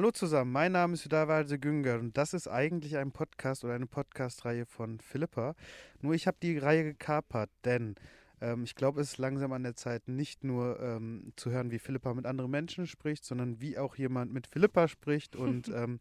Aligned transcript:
Hallo 0.00 0.12
zusammen, 0.12 0.50
mein 0.50 0.72
Name 0.72 0.94
ist 0.94 1.04
Hüdavalde 1.04 1.58
Günger 1.58 1.98
und 1.98 2.16
das 2.16 2.32
ist 2.32 2.48
eigentlich 2.48 2.96
ein 2.96 3.12
Podcast 3.12 3.64
oder 3.64 3.74
eine 3.74 3.84
Podcast-Reihe 3.84 4.64
von 4.64 4.98
Philippa. 4.98 5.54
Nur 6.00 6.14
ich 6.14 6.26
habe 6.26 6.38
die 6.42 6.56
Reihe 6.56 6.84
gekapert, 6.84 7.50
denn 7.66 7.96
ähm, 8.40 8.64
ich 8.64 8.74
glaube, 8.74 9.02
es 9.02 9.10
ist 9.10 9.18
langsam 9.18 9.52
an 9.52 9.62
der 9.62 9.76
Zeit, 9.76 10.08
nicht 10.08 10.42
nur 10.42 10.80
ähm, 10.80 11.34
zu 11.36 11.50
hören, 11.50 11.70
wie 11.70 11.78
Philippa 11.78 12.14
mit 12.14 12.24
anderen 12.24 12.50
Menschen 12.50 12.86
spricht, 12.86 13.26
sondern 13.26 13.60
wie 13.60 13.76
auch 13.76 13.94
jemand 13.96 14.32
mit 14.32 14.46
Philippa 14.46 14.88
spricht 14.88 15.36
und 15.36 15.68
ähm, 15.68 16.00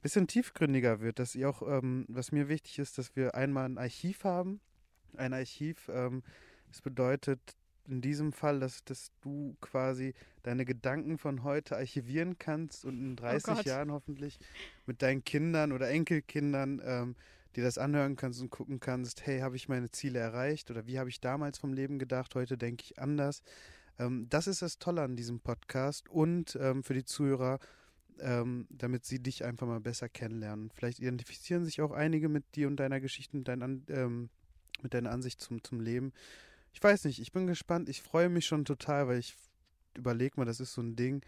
bisschen 0.00 0.28
tiefgründiger 0.28 1.00
wird, 1.00 1.18
dass 1.18 1.34
ihr 1.34 1.50
auch, 1.50 1.62
ähm, 1.62 2.06
was 2.08 2.30
mir 2.30 2.48
wichtig 2.48 2.78
ist, 2.78 2.98
dass 2.98 3.16
wir 3.16 3.34
einmal 3.34 3.64
ein 3.64 3.78
Archiv 3.78 4.22
haben. 4.22 4.60
Ein 5.16 5.34
Archiv, 5.34 5.90
ähm, 5.92 6.22
das 6.68 6.82
bedeutet, 6.82 7.40
in 7.88 8.00
diesem 8.00 8.32
Fall, 8.32 8.60
dass, 8.60 8.84
dass 8.84 9.12
du 9.22 9.56
quasi 9.60 10.14
deine 10.42 10.64
Gedanken 10.64 11.18
von 11.18 11.42
heute 11.42 11.76
archivieren 11.76 12.38
kannst 12.38 12.84
und 12.84 12.98
in 12.98 13.16
30 13.16 13.54
oh 13.58 13.60
Jahren 13.62 13.90
hoffentlich 13.90 14.38
mit 14.86 15.02
deinen 15.02 15.24
Kindern 15.24 15.72
oder 15.72 15.88
Enkelkindern 15.88 16.80
ähm, 16.84 17.16
dir 17.56 17.64
das 17.64 17.78
anhören 17.78 18.16
kannst 18.16 18.40
und 18.40 18.50
gucken 18.50 18.78
kannst, 18.80 19.26
hey, 19.26 19.40
habe 19.40 19.56
ich 19.56 19.68
meine 19.68 19.90
Ziele 19.90 20.18
erreicht 20.18 20.70
oder 20.70 20.86
wie 20.86 20.98
habe 20.98 21.08
ich 21.08 21.20
damals 21.20 21.58
vom 21.58 21.72
Leben 21.72 21.98
gedacht, 21.98 22.34
heute 22.34 22.58
denke 22.58 22.84
ich 22.84 22.98
anders. 22.98 23.42
Ähm, 23.98 24.26
das 24.28 24.46
ist 24.46 24.62
das 24.62 24.78
Tolle 24.78 25.02
an 25.02 25.16
diesem 25.16 25.40
Podcast 25.40 26.08
und 26.08 26.56
ähm, 26.60 26.82
für 26.82 26.94
die 26.94 27.04
Zuhörer, 27.04 27.58
ähm, 28.20 28.66
damit 28.70 29.04
sie 29.04 29.20
dich 29.20 29.44
einfach 29.44 29.66
mal 29.66 29.80
besser 29.80 30.08
kennenlernen. 30.08 30.70
Vielleicht 30.74 30.98
identifizieren 31.00 31.64
sich 31.64 31.80
auch 31.80 31.92
einige 31.92 32.28
mit 32.28 32.44
dir 32.54 32.68
und 32.68 32.76
deiner 32.76 33.00
Geschichte, 33.00 33.36
mit, 33.36 33.48
dein, 33.48 33.84
ähm, 33.88 34.28
mit 34.82 34.92
deiner 34.94 35.10
Ansicht 35.10 35.40
zum, 35.40 35.64
zum 35.64 35.80
Leben 35.80 36.12
ich 36.72 36.82
weiß 36.82 37.04
nicht, 37.04 37.20
ich 37.20 37.32
bin 37.32 37.46
gespannt. 37.46 37.88
Ich 37.88 38.02
freue 38.02 38.28
mich 38.28 38.46
schon 38.46 38.64
total, 38.64 39.08
weil 39.08 39.18
ich 39.18 39.36
überlege 39.96 40.34
mal, 40.36 40.44
das 40.44 40.60
ist 40.60 40.72
so 40.72 40.82
ein 40.82 40.96
Ding, 40.96 41.22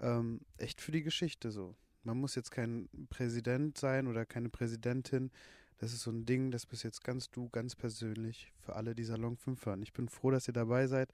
ähm, 0.00 0.40
echt 0.56 0.80
für 0.80 0.92
die 0.92 1.02
Geschichte 1.02 1.50
so. 1.50 1.74
Man 2.02 2.18
muss 2.18 2.34
jetzt 2.34 2.50
kein 2.50 2.88
Präsident 3.10 3.78
sein 3.78 4.06
oder 4.06 4.26
keine 4.26 4.50
Präsidentin. 4.50 5.30
Das 5.78 5.92
ist 5.92 6.02
so 6.02 6.10
ein 6.10 6.24
Ding, 6.24 6.50
das 6.50 6.66
bist 6.66 6.84
jetzt 6.84 7.02
ganz 7.02 7.30
du, 7.30 7.48
ganz 7.48 7.74
persönlich 7.74 8.52
für 8.60 8.76
alle, 8.76 8.94
die 8.94 9.04
Salon 9.04 9.36
5 9.36 9.66
hören. 9.66 9.82
Ich 9.82 9.92
bin 9.92 10.08
froh, 10.08 10.30
dass 10.30 10.48
ihr 10.48 10.54
dabei 10.54 10.86
seid 10.86 11.10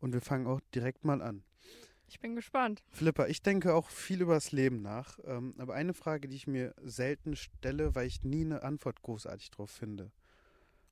und 0.00 0.12
wir 0.12 0.20
fangen 0.20 0.46
auch 0.46 0.60
direkt 0.74 1.04
mal 1.04 1.22
an. 1.22 1.42
Ich 2.08 2.18
bin 2.18 2.34
gespannt. 2.34 2.82
Philippa, 2.88 3.26
ich 3.26 3.40
denke 3.40 3.72
auch 3.72 3.88
viel 3.88 4.22
über 4.22 4.34
das 4.34 4.50
Leben 4.50 4.82
nach. 4.82 5.20
Ähm, 5.24 5.54
aber 5.58 5.74
eine 5.74 5.94
Frage, 5.94 6.26
die 6.26 6.34
ich 6.34 6.48
mir 6.48 6.74
selten 6.82 7.36
stelle, 7.36 7.94
weil 7.94 8.08
ich 8.08 8.24
nie 8.24 8.44
eine 8.44 8.64
Antwort 8.64 9.00
großartig 9.02 9.52
drauf 9.52 9.70
finde. 9.70 10.10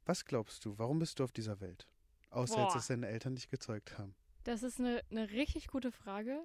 Was 0.06 0.24
glaubst 0.24 0.64
du, 0.64 0.78
warum 0.78 1.00
bist 1.00 1.18
du 1.18 1.24
auf 1.24 1.32
dieser 1.32 1.60
Welt? 1.60 1.88
Außer 2.30 2.56
Boah. 2.56 2.62
jetzt, 2.64 2.74
dass 2.74 2.86
deine 2.88 3.08
Eltern 3.08 3.34
dich 3.34 3.48
gezeugt 3.48 3.98
haben. 3.98 4.14
Das 4.44 4.62
ist 4.62 4.78
eine, 4.78 5.02
eine 5.10 5.30
richtig 5.30 5.68
gute 5.68 5.92
Frage, 5.92 6.40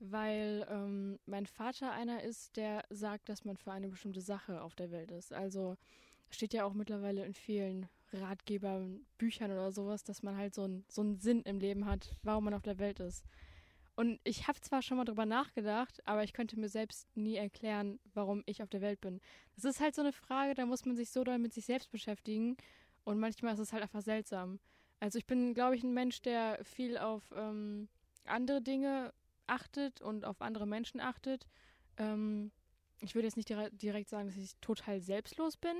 weil 0.00 0.66
ähm, 0.70 1.18
mein 1.26 1.46
Vater 1.46 1.92
einer 1.92 2.22
ist, 2.22 2.56
der 2.56 2.84
sagt, 2.90 3.28
dass 3.28 3.44
man 3.44 3.56
für 3.56 3.72
eine 3.72 3.88
bestimmte 3.88 4.20
Sache 4.20 4.62
auf 4.62 4.74
der 4.74 4.90
Welt 4.90 5.10
ist. 5.10 5.32
Also 5.32 5.76
steht 6.30 6.52
ja 6.52 6.64
auch 6.64 6.74
mittlerweile 6.74 7.24
in 7.24 7.34
vielen 7.34 7.88
Ratgebern, 8.12 9.06
Büchern 9.18 9.50
oder 9.50 9.72
sowas, 9.72 10.04
dass 10.04 10.22
man 10.22 10.36
halt 10.36 10.54
so, 10.54 10.64
ein, 10.64 10.84
so 10.88 11.02
einen 11.02 11.18
Sinn 11.18 11.42
im 11.42 11.58
Leben 11.60 11.84
hat, 11.86 12.16
warum 12.22 12.44
man 12.44 12.54
auf 12.54 12.62
der 12.62 12.78
Welt 12.78 13.00
ist. 13.00 13.24
Und 13.96 14.20
ich 14.22 14.46
habe 14.46 14.60
zwar 14.60 14.80
schon 14.80 14.96
mal 14.96 15.04
drüber 15.04 15.26
nachgedacht, 15.26 16.06
aber 16.06 16.22
ich 16.22 16.32
könnte 16.32 16.58
mir 16.58 16.68
selbst 16.68 17.08
nie 17.16 17.34
erklären, 17.34 17.98
warum 18.14 18.44
ich 18.46 18.62
auf 18.62 18.70
der 18.70 18.80
Welt 18.80 19.00
bin. 19.00 19.20
Das 19.56 19.64
ist 19.64 19.80
halt 19.80 19.96
so 19.96 20.02
eine 20.02 20.12
Frage, 20.12 20.54
da 20.54 20.66
muss 20.66 20.84
man 20.84 20.96
sich 20.96 21.10
so 21.10 21.24
doll 21.24 21.38
mit 21.38 21.52
sich 21.52 21.64
selbst 21.64 21.90
beschäftigen. 21.90 22.56
Und 23.02 23.18
manchmal 23.18 23.54
ist 23.54 23.58
es 23.58 23.72
halt 23.72 23.82
einfach 23.82 24.02
seltsam. 24.02 24.60
Also 25.00 25.18
ich 25.18 25.26
bin, 25.26 25.54
glaube 25.54 25.76
ich, 25.76 25.84
ein 25.84 25.94
Mensch, 25.94 26.22
der 26.22 26.58
viel 26.64 26.98
auf 26.98 27.22
ähm, 27.36 27.88
andere 28.24 28.60
Dinge 28.60 29.12
achtet 29.46 30.00
und 30.00 30.24
auf 30.24 30.42
andere 30.42 30.66
Menschen 30.66 31.00
achtet. 31.00 31.46
Ähm, 31.96 32.50
ich 33.00 33.14
würde 33.14 33.26
jetzt 33.26 33.36
nicht 33.36 33.48
direkt 33.48 34.08
sagen, 34.08 34.26
dass 34.26 34.36
ich 34.36 34.56
total 34.60 35.00
selbstlos 35.00 35.56
bin, 35.56 35.76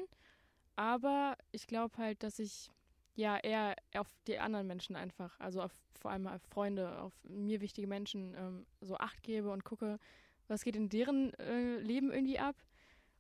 aber 0.77 1.37
ich 1.51 1.67
glaube 1.67 1.97
halt, 1.99 2.23
dass 2.23 2.39
ich 2.39 2.71
ja 3.17 3.37
eher 3.37 3.75
auf 3.97 4.07
die 4.29 4.39
anderen 4.39 4.69
Menschen 4.69 4.95
einfach, 4.95 5.39
also 5.41 5.63
auf, 5.63 5.73
vor 5.99 6.13
allem 6.13 6.29
auf 6.29 6.41
Freunde, 6.43 7.01
auf 7.01 7.13
mir 7.25 7.61
wichtige 7.61 7.89
Menschen 7.89 8.35
ähm, 8.35 8.67
so 8.81 8.97
Acht 8.97 9.23
gebe 9.25 9.51
und 9.51 9.65
gucke, 9.65 9.99
was 10.47 10.63
geht 10.63 10.77
in 10.77 10.89
deren 10.89 11.35
äh, 11.35 11.79
Leben 11.79 12.13
irgendwie 12.13 12.39
ab. 12.39 12.57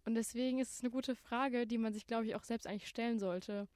Und 0.04 0.14
deswegen 0.14 0.60
ist 0.60 0.74
es 0.74 0.80
eine 0.80 0.90
gute 0.90 1.16
Frage, 1.16 1.66
die 1.66 1.76
man 1.76 1.92
sich, 1.92 2.06
glaube 2.06 2.24
ich, 2.24 2.36
auch 2.36 2.44
selbst 2.44 2.68
eigentlich 2.68 2.88
stellen 2.88 3.18
sollte 3.18 3.68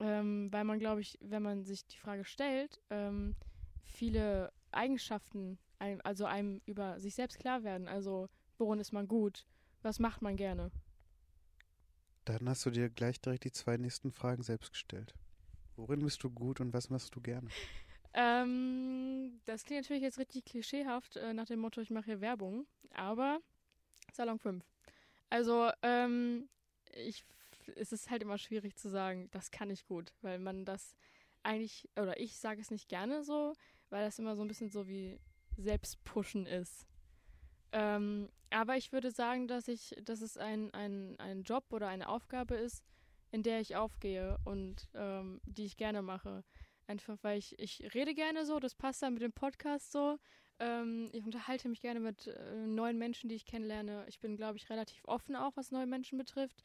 ähm, 0.00 0.48
weil 0.50 0.64
man, 0.64 0.78
glaube 0.78 1.00
ich, 1.02 1.18
wenn 1.20 1.42
man 1.42 1.64
sich 1.64 1.86
die 1.86 1.98
Frage 1.98 2.24
stellt, 2.24 2.80
ähm, 2.90 3.36
viele 3.84 4.52
Eigenschaften, 4.72 5.58
einem, 5.78 6.00
also 6.04 6.24
einem 6.24 6.60
über 6.66 6.98
sich 7.00 7.14
selbst 7.14 7.38
klar 7.38 7.62
werden. 7.64 7.88
Also, 7.88 8.28
worin 8.58 8.80
ist 8.80 8.92
man 8.92 9.08
gut? 9.08 9.46
Was 9.82 9.98
macht 9.98 10.22
man 10.22 10.36
gerne? 10.36 10.70
Dann 12.24 12.48
hast 12.48 12.64
du 12.66 12.70
dir 12.70 12.88
gleich 12.90 13.20
direkt 13.20 13.44
die 13.44 13.52
zwei 13.52 13.76
nächsten 13.76 14.12
Fragen 14.12 14.42
selbst 14.42 14.72
gestellt. 14.72 15.14
Worin 15.76 16.00
bist 16.00 16.22
du 16.22 16.30
gut 16.30 16.60
und 16.60 16.72
was 16.72 16.90
machst 16.90 17.14
du 17.14 17.20
gerne? 17.20 17.48
Ähm, 18.12 19.40
das 19.44 19.64
klingt 19.64 19.82
natürlich 19.82 20.02
jetzt 20.02 20.18
richtig 20.18 20.44
klischeehaft 20.44 21.16
äh, 21.16 21.32
nach 21.32 21.46
dem 21.46 21.60
Motto, 21.60 21.80
ich 21.80 21.90
mache 21.90 22.06
hier 22.06 22.20
Werbung, 22.20 22.66
aber 22.92 23.40
Salon 24.12 24.38
5. 24.38 24.64
Also, 25.30 25.70
ähm, 25.82 26.48
ich 26.92 27.24
es 27.68 27.92
ist 27.92 28.10
halt 28.10 28.22
immer 28.22 28.38
schwierig 28.38 28.76
zu 28.76 28.88
sagen, 28.88 29.28
das 29.30 29.50
kann 29.50 29.70
ich 29.70 29.86
gut, 29.86 30.12
weil 30.22 30.38
man 30.38 30.64
das 30.64 30.96
eigentlich, 31.42 31.88
oder 31.96 32.18
ich 32.20 32.38
sage 32.38 32.60
es 32.60 32.70
nicht 32.70 32.88
gerne 32.88 33.22
so, 33.22 33.54
weil 33.88 34.04
das 34.04 34.18
immer 34.18 34.36
so 34.36 34.42
ein 34.42 34.48
bisschen 34.48 34.70
so 34.70 34.86
wie 34.88 35.18
Selbstpushen 35.56 36.46
ist. 36.46 36.86
Ähm, 37.72 38.30
aber 38.50 38.76
ich 38.76 38.92
würde 38.92 39.10
sagen, 39.10 39.46
dass 39.46 39.68
ich, 39.68 39.94
dass 40.02 40.20
es 40.22 40.36
ein, 40.36 40.72
ein, 40.74 41.18
ein 41.18 41.42
Job 41.42 41.72
oder 41.72 41.88
eine 41.88 42.08
Aufgabe 42.08 42.56
ist, 42.56 42.84
in 43.30 43.42
der 43.42 43.60
ich 43.60 43.76
aufgehe 43.76 44.38
und 44.44 44.88
ähm, 44.94 45.40
die 45.44 45.66
ich 45.66 45.76
gerne 45.76 46.02
mache. 46.02 46.44
Einfach 46.86 47.16
weil 47.22 47.38
ich, 47.38 47.56
ich 47.60 47.94
rede 47.94 48.14
gerne 48.14 48.44
so, 48.44 48.58
das 48.58 48.74
passt 48.74 49.02
dann 49.02 49.14
mit 49.14 49.22
dem 49.22 49.32
Podcast 49.32 49.92
so. 49.92 50.18
Ähm, 50.58 51.08
ich 51.12 51.24
unterhalte 51.24 51.68
mich 51.68 51.80
gerne 51.80 52.00
mit 52.00 52.26
äh, 52.26 52.66
neuen 52.66 52.98
Menschen, 52.98 53.28
die 53.28 53.36
ich 53.36 53.46
kennenlerne. 53.46 54.04
Ich 54.08 54.18
bin, 54.18 54.36
glaube 54.36 54.58
ich, 54.58 54.68
relativ 54.68 55.04
offen 55.04 55.36
auch, 55.36 55.56
was 55.56 55.70
neue 55.70 55.86
Menschen 55.86 56.18
betrifft. 56.18 56.64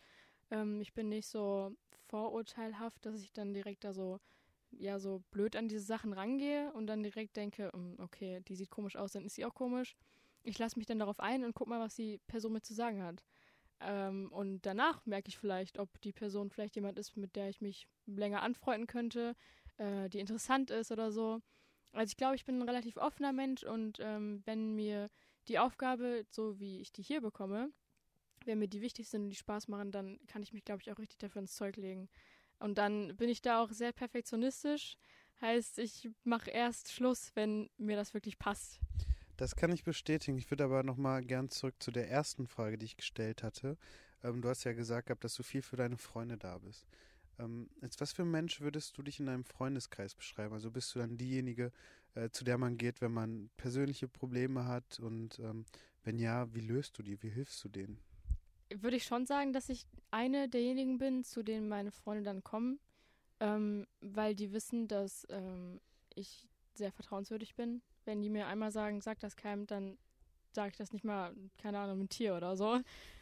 Ähm, 0.51 0.81
ich 0.81 0.93
bin 0.93 1.09
nicht 1.09 1.27
so 1.27 1.75
vorurteilhaft, 2.07 3.05
dass 3.05 3.21
ich 3.21 3.33
dann 3.33 3.53
direkt 3.53 3.83
da 3.83 3.93
so, 3.93 4.19
ja, 4.71 4.99
so 4.99 5.23
blöd 5.31 5.55
an 5.55 5.67
diese 5.67 5.81
Sachen 5.81 6.13
rangehe 6.13 6.71
und 6.73 6.87
dann 6.87 7.03
direkt 7.03 7.35
denke, 7.35 7.71
hm, 7.73 7.95
okay, 7.99 8.41
die 8.47 8.55
sieht 8.55 8.69
komisch 8.69 8.95
aus, 8.95 9.13
dann 9.13 9.25
ist 9.25 9.35
sie 9.35 9.45
auch 9.45 9.53
komisch. 9.53 9.95
Ich 10.43 10.59
lasse 10.59 10.77
mich 10.77 10.85
dann 10.85 10.99
darauf 10.99 11.19
ein 11.19 11.43
und 11.43 11.55
guck 11.55 11.67
mal, 11.67 11.79
was 11.79 11.95
die 11.95 12.19
Person 12.27 12.53
mir 12.53 12.61
zu 12.61 12.73
sagen 12.73 13.03
hat. 13.03 13.23
Ähm, 13.79 14.31
und 14.31 14.61
danach 14.65 15.05
merke 15.05 15.29
ich 15.29 15.37
vielleicht, 15.37 15.79
ob 15.79 15.99
die 16.01 16.13
Person 16.13 16.49
vielleicht 16.49 16.75
jemand 16.75 16.97
ist, 16.99 17.17
mit 17.17 17.35
der 17.35 17.49
ich 17.49 17.61
mich 17.61 17.87
länger 18.05 18.41
anfreunden 18.41 18.87
könnte, 18.87 19.35
äh, 19.77 20.09
die 20.09 20.19
interessant 20.19 20.71
ist 20.71 20.91
oder 20.91 21.11
so. 21.11 21.41
Also 21.91 22.11
ich 22.11 22.17
glaube, 22.17 22.35
ich 22.35 22.45
bin 22.45 22.59
ein 22.59 22.69
relativ 22.69 22.97
offener 22.97 23.33
Mensch 23.33 23.63
und 23.63 23.99
ähm, 24.01 24.43
wenn 24.45 24.75
mir 24.75 25.09
die 25.47 25.59
Aufgabe, 25.59 26.25
so 26.29 26.59
wie 26.59 26.81
ich 26.81 26.91
die 26.91 27.03
hier 27.03 27.21
bekomme, 27.21 27.71
wenn 28.45 28.59
mir 28.59 28.67
die 28.67 28.81
wichtig 28.81 29.09
sind 29.09 29.23
und 29.23 29.29
die 29.29 29.35
Spaß 29.35 29.67
machen, 29.67 29.91
dann 29.91 30.19
kann 30.27 30.43
ich 30.43 30.53
mich, 30.53 30.63
glaube 30.63 30.81
ich, 30.81 30.91
auch 30.91 30.99
richtig 30.99 31.17
dafür 31.19 31.41
ins 31.41 31.55
Zeug 31.55 31.75
legen. 31.77 32.09
Und 32.59 32.77
dann 32.77 33.15
bin 33.17 33.29
ich 33.29 33.41
da 33.41 33.61
auch 33.61 33.71
sehr 33.71 33.91
perfektionistisch. 33.91 34.97
Heißt, 35.41 35.79
ich 35.79 36.09
mache 36.23 36.49
erst 36.49 36.91
Schluss, 36.91 37.31
wenn 37.35 37.69
mir 37.77 37.97
das 37.97 38.13
wirklich 38.13 38.39
passt. 38.39 38.79
Das 39.37 39.55
kann 39.55 39.71
ich 39.71 39.83
bestätigen. 39.83 40.37
Ich 40.37 40.49
würde 40.49 40.63
aber 40.63 40.83
nochmal 40.83 41.21
gern 41.23 41.49
zurück 41.49 41.75
zu 41.79 41.91
der 41.91 42.09
ersten 42.09 42.47
Frage, 42.47 42.77
die 42.77 42.85
ich 42.85 42.95
gestellt 42.95 43.43
hatte. 43.43 43.77
Ähm, 44.23 44.41
du 44.41 44.47
hast 44.47 44.63
ja 44.63 44.73
gesagt 44.73 45.07
gehabt, 45.07 45.23
dass 45.23 45.35
du 45.35 45.43
viel 45.43 45.61
für 45.61 45.75
deine 45.75 45.97
Freunde 45.97 46.37
da 46.37 46.57
bist. 46.57 46.87
Ähm, 47.37 47.69
als 47.81 47.99
was 47.99 48.13
für 48.13 48.21
ein 48.21 48.31
Mensch 48.31 48.61
würdest 48.61 48.97
du 48.97 49.03
dich 49.03 49.19
in 49.19 49.25
deinem 49.25 49.43
Freundeskreis 49.43 50.15
beschreiben? 50.15 50.53
Also 50.53 50.71
bist 50.71 50.95
du 50.95 50.99
dann 50.99 51.17
diejenige, 51.17 51.73
äh, 52.13 52.29
zu 52.29 52.45
der 52.45 52.57
man 52.57 52.77
geht, 52.77 53.01
wenn 53.01 53.11
man 53.11 53.49
persönliche 53.57 54.07
Probleme 54.07 54.65
hat? 54.65 54.99
Und 55.01 55.39
ähm, 55.39 55.65
wenn 56.03 56.17
ja, 56.17 56.53
wie 56.53 56.61
löst 56.61 56.97
du 56.97 57.03
die? 57.03 57.21
Wie 57.21 57.29
hilfst 57.29 57.61
du 57.63 57.67
denen? 57.67 57.99
Würde 58.73 58.97
ich 58.97 59.05
schon 59.05 59.25
sagen, 59.25 59.53
dass 59.53 59.69
ich 59.69 59.85
eine 60.11 60.49
derjenigen 60.49 60.97
bin, 60.97 61.23
zu 61.23 61.43
denen 61.43 61.67
meine 61.67 61.91
Freunde 61.91 62.23
dann 62.23 62.43
kommen, 62.43 62.79
ähm, 63.39 63.87
weil 64.01 64.35
die 64.35 64.51
wissen, 64.51 64.87
dass 64.87 65.25
ähm, 65.29 65.81
ich 66.13 66.47
sehr 66.73 66.91
vertrauenswürdig 66.91 67.55
bin. 67.55 67.81
Wenn 68.05 68.21
die 68.21 68.29
mir 68.29 68.47
einmal 68.47 68.71
sagen, 68.71 69.01
sag 69.01 69.19
das 69.19 69.35
keinem, 69.35 69.65
dann 69.65 69.97
sage 70.51 70.69
ich 70.69 70.77
das 70.77 70.93
nicht 70.93 71.03
mal, 71.03 71.35
keine 71.57 71.79
Ahnung, 71.79 72.01
ein 72.01 72.09
Tier 72.09 72.35
oder 72.35 72.55
so. 72.55 72.79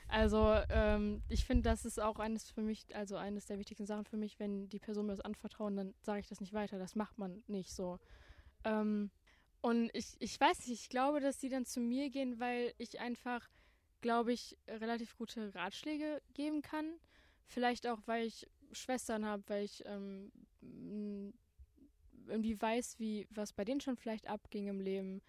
Also 0.07 0.55
ähm, 0.69 1.23
ich 1.29 1.45
finde, 1.45 1.63
das 1.63 1.85
ist 1.85 1.99
auch 1.99 2.19
eines 2.19 2.51
für 2.51 2.61
mich, 2.61 2.95
also 2.95 3.15
eines 3.15 3.47
der 3.47 3.57
wichtigsten 3.57 3.85
Sachen 3.85 4.05
für 4.05 4.17
mich, 4.17 4.39
wenn 4.39 4.69
die 4.69 4.79
Person 4.79 5.07
mir 5.07 5.13
das 5.13 5.21
anvertrauen, 5.21 5.75
dann 5.75 5.93
sage 6.01 6.19
ich 6.19 6.27
das 6.27 6.41
nicht 6.41 6.53
weiter. 6.53 6.77
Das 6.77 6.95
macht 6.95 7.17
man 7.17 7.43
nicht 7.47 7.71
so. 7.71 7.99
Ähm, 8.63 9.09
und 9.61 9.89
ich, 9.93 10.15
ich 10.19 10.39
weiß 10.39 10.59
nicht, 10.59 10.83
ich 10.83 10.89
glaube, 10.89 11.19
dass 11.19 11.39
die 11.39 11.49
dann 11.49 11.65
zu 11.65 11.79
mir 11.79 12.09
gehen, 12.09 12.39
weil 12.39 12.73
ich 12.77 12.99
einfach 12.99 13.49
glaube 14.03 14.33
ich, 14.33 14.55
relativ 14.67 15.17
gute 15.17 15.55
Ratschläge 15.55 16.21
geben 16.35 16.61
kann. 16.61 16.85
Vielleicht 17.47 17.88
auch, 17.88 18.00
weil 18.05 18.27
ich 18.27 18.47
Schwestern 18.71 19.25
habe, 19.25 19.41
weil 19.47 19.63
ich 19.63 19.83
ähm, 19.85 20.31
irgendwie 22.27 22.61
weiß, 22.61 23.00
wie 23.00 23.27
was 23.31 23.53
bei 23.53 23.65
denen 23.65 23.81
schon 23.81 23.97
vielleicht 23.97 24.27
abging 24.27 24.67
im 24.67 24.79
Leben. 24.79 25.21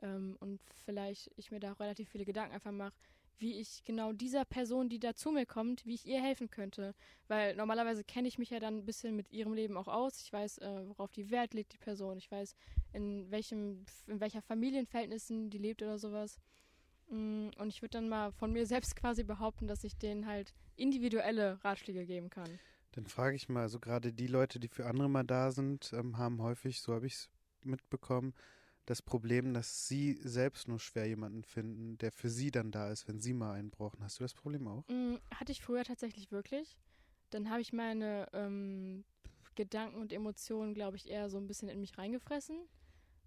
Ähm, 0.00 0.36
und 0.40 0.60
vielleicht 0.84 1.30
ich 1.36 1.50
mir 1.50 1.60
da 1.60 1.72
auch 1.72 1.80
relativ 1.80 2.08
viele 2.08 2.24
Gedanken 2.24 2.54
einfach 2.54 2.72
mache, 2.72 2.94
wie 3.38 3.58
ich 3.58 3.82
genau 3.84 4.12
dieser 4.12 4.44
Person, 4.44 4.88
die 4.88 5.00
da 5.00 5.14
zu 5.14 5.32
mir 5.32 5.46
kommt, 5.46 5.84
wie 5.84 5.94
ich 5.94 6.06
ihr 6.06 6.22
helfen 6.22 6.50
könnte. 6.50 6.94
Weil 7.26 7.56
normalerweise 7.56 8.04
kenne 8.04 8.28
ich 8.28 8.38
mich 8.38 8.50
ja 8.50 8.60
dann 8.60 8.78
ein 8.78 8.86
bisschen 8.86 9.16
mit 9.16 9.32
ihrem 9.32 9.54
Leben 9.54 9.76
auch 9.76 9.88
aus. 9.88 10.22
Ich 10.22 10.32
weiß, 10.32 10.58
äh, 10.58 10.88
worauf 10.88 11.10
die 11.10 11.30
Wert 11.30 11.52
legt, 11.52 11.72
die 11.72 11.78
Person. 11.78 12.18
Ich 12.18 12.30
weiß, 12.30 12.54
in 12.92 13.30
welchem, 13.30 13.84
in 14.06 14.20
welcher 14.20 14.42
Familienverhältnissen 14.42 15.50
die 15.50 15.58
lebt 15.58 15.82
oder 15.82 15.98
sowas. 15.98 16.38
Mm, 17.10 17.50
und 17.58 17.68
ich 17.68 17.82
würde 17.82 17.98
dann 17.98 18.08
mal 18.08 18.32
von 18.32 18.52
mir 18.52 18.66
selbst 18.66 18.96
quasi 18.96 19.24
behaupten, 19.24 19.66
dass 19.66 19.84
ich 19.84 19.96
denen 19.96 20.26
halt 20.26 20.54
individuelle 20.76 21.62
Ratschläge 21.64 22.06
geben 22.06 22.30
kann. 22.30 22.58
Dann 22.92 23.06
frage 23.06 23.36
ich 23.36 23.48
mal, 23.48 23.62
also 23.62 23.78
gerade 23.78 24.12
die 24.12 24.26
Leute, 24.26 24.58
die 24.58 24.68
für 24.68 24.86
andere 24.86 25.08
mal 25.08 25.24
da 25.24 25.50
sind, 25.50 25.92
ähm, 25.92 26.18
haben 26.18 26.40
häufig, 26.42 26.80
so 26.80 26.94
habe 26.94 27.06
ich 27.06 27.14
es 27.14 27.30
mitbekommen, 27.62 28.34
das 28.86 29.02
Problem, 29.02 29.54
dass 29.54 29.86
sie 29.86 30.14
selbst 30.14 30.66
nur 30.66 30.80
schwer 30.80 31.06
jemanden 31.06 31.44
finden, 31.44 31.98
der 31.98 32.10
für 32.10 32.28
sie 32.28 32.50
dann 32.50 32.72
da 32.72 32.90
ist, 32.90 33.06
wenn 33.06 33.20
sie 33.20 33.34
mal 33.34 33.52
einen 33.52 33.70
brauchen. 33.70 34.02
Hast 34.02 34.18
du 34.18 34.24
das 34.24 34.34
Problem 34.34 34.66
auch? 34.66 34.84
Mm, 34.88 35.16
hatte 35.34 35.52
ich 35.52 35.62
früher 35.62 35.84
tatsächlich 35.84 36.32
wirklich. 36.32 36.76
Dann 37.30 37.50
habe 37.50 37.60
ich 37.60 37.72
meine 37.72 38.26
ähm, 38.32 39.04
Gedanken 39.54 40.00
und 40.00 40.12
Emotionen, 40.12 40.74
glaube 40.74 40.96
ich, 40.96 41.08
eher 41.08 41.30
so 41.30 41.38
ein 41.38 41.46
bisschen 41.46 41.68
in 41.68 41.80
mich 41.80 41.96
reingefressen. 41.98 42.56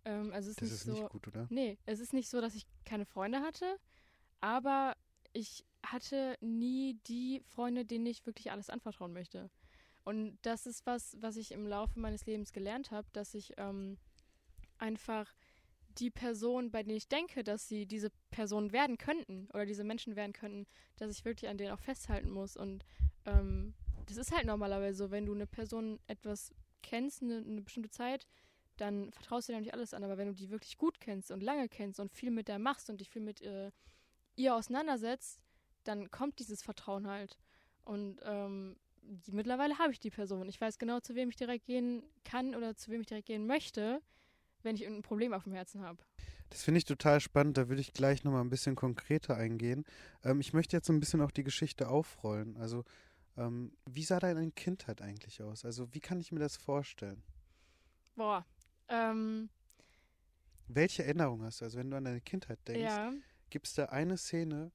Ähm, 0.05 0.31
also 0.33 0.49
es 0.49 0.57
ist 0.57 0.61
das 0.61 0.69
nicht 0.69 0.79
ist 0.79 0.85
so, 0.85 1.01
nicht 1.01 1.11
gut, 1.11 1.27
oder? 1.27 1.47
Nee, 1.49 1.77
es 1.85 1.99
ist 1.99 2.13
nicht 2.13 2.29
so, 2.29 2.41
dass 2.41 2.55
ich 2.55 2.65
keine 2.85 3.05
Freunde 3.05 3.41
hatte, 3.41 3.79
aber 4.41 4.95
ich 5.33 5.65
hatte 5.85 6.37
nie 6.41 6.99
die 7.07 7.41
Freunde, 7.45 7.85
denen 7.85 8.05
ich 8.05 8.25
wirklich 8.25 8.51
alles 8.51 8.69
anvertrauen 8.69 9.13
möchte. 9.13 9.49
Und 10.03 10.37
das 10.41 10.65
ist 10.65 10.85
was, 10.85 11.17
was 11.21 11.37
ich 11.37 11.51
im 11.51 11.65
Laufe 11.65 11.99
meines 11.99 12.25
Lebens 12.25 12.51
gelernt 12.51 12.91
habe, 12.91 13.07
dass 13.13 13.33
ich 13.33 13.53
ähm, 13.57 13.97
einfach 14.77 15.33
die 15.97 16.09
Person, 16.09 16.71
bei 16.71 16.83
denen 16.83 16.97
ich 16.97 17.07
denke, 17.07 17.43
dass 17.43 17.67
sie 17.67 17.85
diese 17.85 18.09
Person 18.31 18.71
werden 18.71 18.97
könnten 18.97 19.47
oder 19.53 19.65
diese 19.65 19.83
Menschen 19.83 20.15
werden 20.15 20.33
könnten, 20.33 20.65
dass 20.97 21.11
ich 21.11 21.23
wirklich 21.23 21.49
an 21.49 21.57
denen 21.57 21.71
auch 21.71 21.79
festhalten 21.79 22.29
muss. 22.29 22.57
Und 22.57 22.83
ähm, 23.25 23.73
das 24.07 24.17
ist 24.17 24.31
halt 24.31 24.45
normalerweise 24.45 24.97
so, 24.97 25.11
wenn 25.11 25.25
du 25.25 25.33
eine 25.33 25.47
Person 25.47 25.99
etwas 26.07 26.51
kennst, 26.81 27.21
eine, 27.21 27.37
eine 27.37 27.61
bestimmte 27.61 27.91
Zeit, 27.91 28.27
dann 28.77 29.11
vertraust 29.11 29.47
du 29.47 29.53
dir 29.53 29.59
nicht 29.59 29.73
alles 29.73 29.93
an. 29.93 30.03
Aber 30.03 30.17
wenn 30.17 30.27
du 30.27 30.33
die 30.33 30.49
wirklich 30.49 30.77
gut 30.77 30.99
kennst 30.99 31.31
und 31.31 31.41
lange 31.41 31.69
kennst 31.69 31.99
und 31.99 32.11
viel 32.11 32.31
mit 32.31 32.47
der 32.47 32.59
machst 32.59 32.89
und 32.89 32.99
dich 33.01 33.09
viel 33.09 33.21
mit 33.21 33.41
äh, 33.41 33.71
ihr 34.35 34.55
auseinandersetzt, 34.55 35.39
dann 35.83 36.11
kommt 36.11 36.39
dieses 36.39 36.61
Vertrauen 36.63 37.07
halt. 37.07 37.37
Und 37.83 38.19
ähm, 38.23 38.77
die, 39.01 39.31
mittlerweile 39.31 39.77
habe 39.79 39.91
ich 39.91 39.99
die 39.99 40.09
Person. 40.09 40.47
Ich 40.47 40.59
weiß 40.59 40.79
genau, 40.79 40.99
zu 40.99 41.15
wem 41.15 41.29
ich 41.29 41.35
direkt 41.35 41.65
gehen 41.65 42.03
kann 42.23 42.55
oder 42.55 42.75
zu 42.75 42.91
wem 42.91 43.01
ich 43.01 43.07
direkt 43.07 43.27
gehen 43.27 43.45
möchte 43.45 44.01
wenn 44.63 44.75
ich 44.75 44.81
irgendein 44.81 45.03
Problem 45.03 45.33
auf 45.33 45.43
dem 45.43 45.53
Herzen 45.53 45.81
habe. 45.81 46.01
Das 46.49 46.63
finde 46.63 46.79
ich 46.79 46.85
total 46.85 47.19
spannend. 47.19 47.57
Da 47.57 47.69
würde 47.69 47.81
ich 47.81 47.93
gleich 47.93 48.23
nochmal 48.23 48.41
ein 48.41 48.49
bisschen 48.49 48.75
konkreter 48.75 49.35
eingehen. 49.35 49.85
Ähm, 50.23 50.39
ich 50.39 50.53
möchte 50.53 50.75
jetzt 50.75 50.87
so 50.87 50.93
ein 50.93 50.99
bisschen 50.99 51.21
auch 51.21 51.31
die 51.31 51.43
Geschichte 51.43 51.89
aufrollen. 51.89 52.57
Also, 52.57 52.83
ähm, 53.37 53.75
wie 53.85 54.03
sah 54.03 54.19
deine 54.19 54.51
Kindheit 54.51 55.01
eigentlich 55.01 55.41
aus? 55.41 55.65
Also, 55.65 55.93
wie 55.93 55.99
kann 55.99 56.19
ich 56.19 56.31
mir 56.31 56.39
das 56.39 56.57
vorstellen? 56.57 57.23
Boah. 58.15 58.45
Ähm, 58.93 59.49
Welche 60.67 61.03
Erinnerung 61.03 61.43
hast 61.43 61.61
du? 61.61 61.65
Also, 61.65 61.79
wenn 61.79 61.89
du 61.89 61.97
an 61.97 62.05
deine 62.05 62.21
Kindheit 62.21 62.59
denkst, 62.67 62.81
ja. 62.81 63.11
gibt 63.49 63.67
es 63.67 63.73
da 63.73 63.85
eine 63.85 64.17
Szene, 64.17 64.71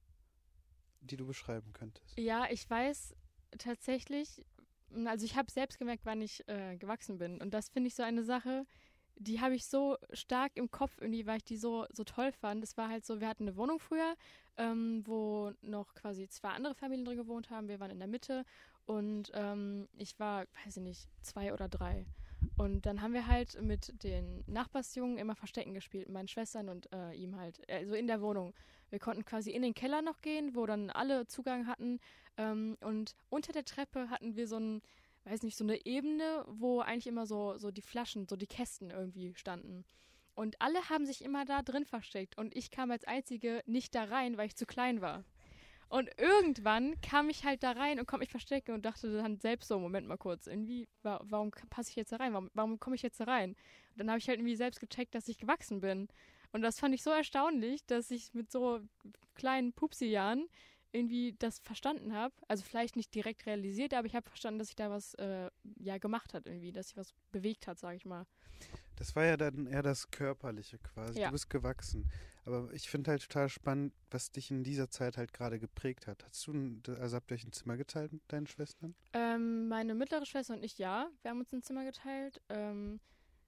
die 1.01 1.17
du 1.17 1.25
beschreiben 1.25 1.71
könntest? 1.73 2.19
Ja, 2.19 2.47
ich 2.49 2.69
weiß 2.69 3.15
tatsächlich, 3.57 4.43
also 5.05 5.25
ich 5.25 5.35
habe 5.35 5.49
selbst 5.51 5.79
gemerkt, 5.79 6.05
wann 6.05 6.21
ich 6.21 6.47
äh, 6.47 6.77
gewachsen 6.77 7.17
bin. 7.17 7.41
Und 7.41 7.53
das 7.53 7.69
finde 7.69 7.87
ich 7.87 7.95
so 7.95 8.03
eine 8.03 8.23
Sache, 8.23 8.65
die 9.15 9.41
habe 9.41 9.55
ich 9.55 9.65
so 9.65 9.97
stark 10.13 10.53
im 10.55 10.71
Kopf 10.71 10.97
irgendwie, 10.99 11.25
weil 11.25 11.37
ich 11.37 11.43
die 11.43 11.57
so, 11.57 11.85
so 11.91 12.03
toll 12.03 12.31
fand. 12.31 12.63
Es 12.63 12.77
war 12.77 12.89
halt 12.89 13.05
so, 13.05 13.19
wir 13.19 13.27
hatten 13.27 13.43
eine 13.43 13.55
Wohnung 13.55 13.79
früher, 13.79 14.15
ähm, 14.57 15.03
wo 15.05 15.51
noch 15.61 15.93
quasi 15.93 16.27
zwei 16.29 16.49
andere 16.49 16.75
Familien 16.75 17.05
drin 17.05 17.17
gewohnt 17.17 17.49
haben. 17.49 17.67
Wir 17.67 17.79
waren 17.79 17.91
in 17.91 17.99
der 17.99 18.07
Mitte 18.07 18.45
und 18.85 19.31
ähm, 19.33 19.87
ich 19.97 20.17
war, 20.19 20.45
weiß 20.63 20.77
ich 20.77 20.83
nicht, 20.83 21.09
zwei 21.21 21.53
oder 21.53 21.67
drei. 21.67 22.05
Und 22.57 22.85
dann 22.85 23.01
haben 23.01 23.13
wir 23.13 23.27
halt 23.27 23.61
mit 23.61 24.03
den 24.03 24.43
Nachbarsjungen 24.47 25.17
immer 25.17 25.35
Verstecken 25.35 25.73
gespielt, 25.73 26.07
mit 26.07 26.13
meinen 26.13 26.27
Schwestern 26.27 26.69
und 26.69 26.91
äh, 26.93 27.13
ihm 27.13 27.37
halt, 27.37 27.61
also 27.69 27.93
in 27.93 28.07
der 28.07 28.21
Wohnung. 28.21 28.53
Wir 28.89 28.99
konnten 28.99 29.23
quasi 29.23 29.51
in 29.51 29.61
den 29.61 29.73
Keller 29.73 30.01
noch 30.01 30.21
gehen, 30.21 30.55
wo 30.55 30.65
dann 30.65 30.89
alle 30.89 31.27
Zugang 31.27 31.67
hatten. 31.67 31.99
Ähm, 32.37 32.77
und 32.81 33.15
unter 33.29 33.51
der 33.51 33.65
Treppe 33.65 34.09
hatten 34.09 34.35
wir 34.35 34.47
so 34.47 34.57
ein 34.57 34.81
weiß 35.25 35.43
nicht, 35.43 35.57
so 35.57 35.63
eine 35.63 35.85
Ebene, 35.85 36.45
wo 36.47 36.79
eigentlich 36.79 37.07
immer 37.07 37.25
so, 37.25 37.57
so 37.57 37.71
die 37.71 37.81
Flaschen, 37.81 38.27
so 38.27 38.35
die 38.35 38.47
Kästen 38.47 38.89
irgendwie 38.91 39.33
standen. 39.35 39.85
Und 40.33 40.61
alle 40.61 40.89
haben 40.89 41.05
sich 41.05 41.23
immer 41.23 41.45
da 41.45 41.61
drin 41.61 41.85
versteckt. 41.85 42.37
Und 42.37 42.55
ich 42.55 42.71
kam 42.71 42.91
als 42.91 43.03
Einzige 43.03 43.61
nicht 43.65 43.93
da 43.93 44.05
rein, 44.05 44.37
weil 44.37 44.47
ich 44.47 44.55
zu 44.55 44.65
klein 44.65 45.01
war. 45.01 45.25
Und 45.89 46.09
irgendwann 46.17 47.01
kam 47.01 47.29
ich 47.29 47.45
halt 47.45 47.63
da 47.63 47.71
rein 47.71 47.99
und 47.99 48.05
konnte 48.05 48.21
mich 48.21 48.29
verstecken 48.29 48.75
und 48.75 48.85
dachte 48.85 49.11
dann 49.11 49.39
selbst 49.39 49.67
so, 49.67 49.79
Moment 49.79 50.07
mal 50.07 50.17
kurz, 50.17 50.45
irgendwie, 50.45 50.87
warum 51.01 51.51
passe 51.71 51.89
ich 51.89 51.95
jetzt 51.95 52.11
da 52.11 52.17
rein? 52.17 52.31
Warum, 52.33 52.51
warum 52.53 52.79
komme 52.79 52.95
ich 52.95 53.01
jetzt 53.01 53.19
da 53.19 53.23
rein? 53.23 53.51
Und 53.91 53.97
dann 53.97 54.09
habe 54.09 54.19
ich 54.19 54.27
halt 54.29 54.37
irgendwie 54.37 54.55
selbst 54.55 54.79
gecheckt, 54.79 55.15
dass 55.15 55.27
ich 55.27 55.39
gewachsen 55.39 55.81
bin. 55.81 56.07
Und 56.51 56.61
das 56.61 56.79
fand 56.79 56.93
ich 56.93 57.01
so 57.01 57.09
erstaunlich, 57.09 57.85
dass 57.87 58.11
ich 58.11 58.33
mit 58.33 58.51
so 58.51 58.81
kleinen 59.33 59.73
Pupsi-Jahren 59.73 60.47
irgendwie 60.91 61.35
das 61.37 61.59
verstanden 61.59 62.13
habe. 62.13 62.33
Also 62.47 62.63
vielleicht 62.63 62.95
nicht 62.95 63.13
direkt 63.13 63.45
realisiert, 63.45 63.93
aber 63.93 64.07
ich 64.07 64.15
habe 64.15 64.27
verstanden, 64.27 64.59
dass 64.59 64.69
sich 64.69 64.75
da 64.75 64.89
was 64.89 65.13
äh, 65.15 65.49
ja 65.79 65.97
gemacht 65.97 66.33
hat 66.33 66.45
irgendwie, 66.45 66.71
dass 66.71 66.89
sich 66.89 66.97
was 66.97 67.13
bewegt 67.31 67.67
hat, 67.67 67.79
sage 67.79 67.97
ich 67.97 68.05
mal. 68.05 68.25
Das 68.95 69.15
war 69.15 69.25
ja 69.25 69.37
dann 69.37 69.67
eher 69.67 69.83
das 69.83 70.11
Körperliche 70.11 70.77
quasi. 70.79 71.19
Ja. 71.21 71.27
Du 71.27 71.33
bist 71.33 71.49
gewachsen. 71.49 72.09
Aber 72.45 72.73
ich 72.73 72.89
finde 72.89 73.11
halt 73.11 73.21
total 73.21 73.47
spannend, 73.47 73.93
was 74.09 74.31
dich 74.31 74.49
in 74.51 74.63
dieser 74.63 74.89
Zeit 74.89 75.17
halt 75.17 75.33
gerade 75.33 75.59
geprägt 75.59 76.07
hat. 76.07 76.25
Hast 76.25 76.47
du, 76.47 76.79
also 76.99 77.15
habt 77.15 77.31
ihr 77.31 77.35
euch 77.35 77.45
ein 77.45 77.53
Zimmer 77.53 77.77
geteilt 77.77 78.11
mit 78.11 78.21
deinen 78.27 78.47
Schwestern? 78.47 78.95
Ähm, 79.13 79.67
meine 79.67 79.93
mittlere 79.93 80.25
Schwester 80.25 80.55
und 80.55 80.63
ich 80.63 80.77
ja. 80.77 81.09
Wir 81.21 81.31
haben 81.31 81.39
uns 81.39 81.53
ein 81.53 81.61
Zimmer 81.61 81.85
geteilt. 81.85 82.41
Ähm, 82.49 82.99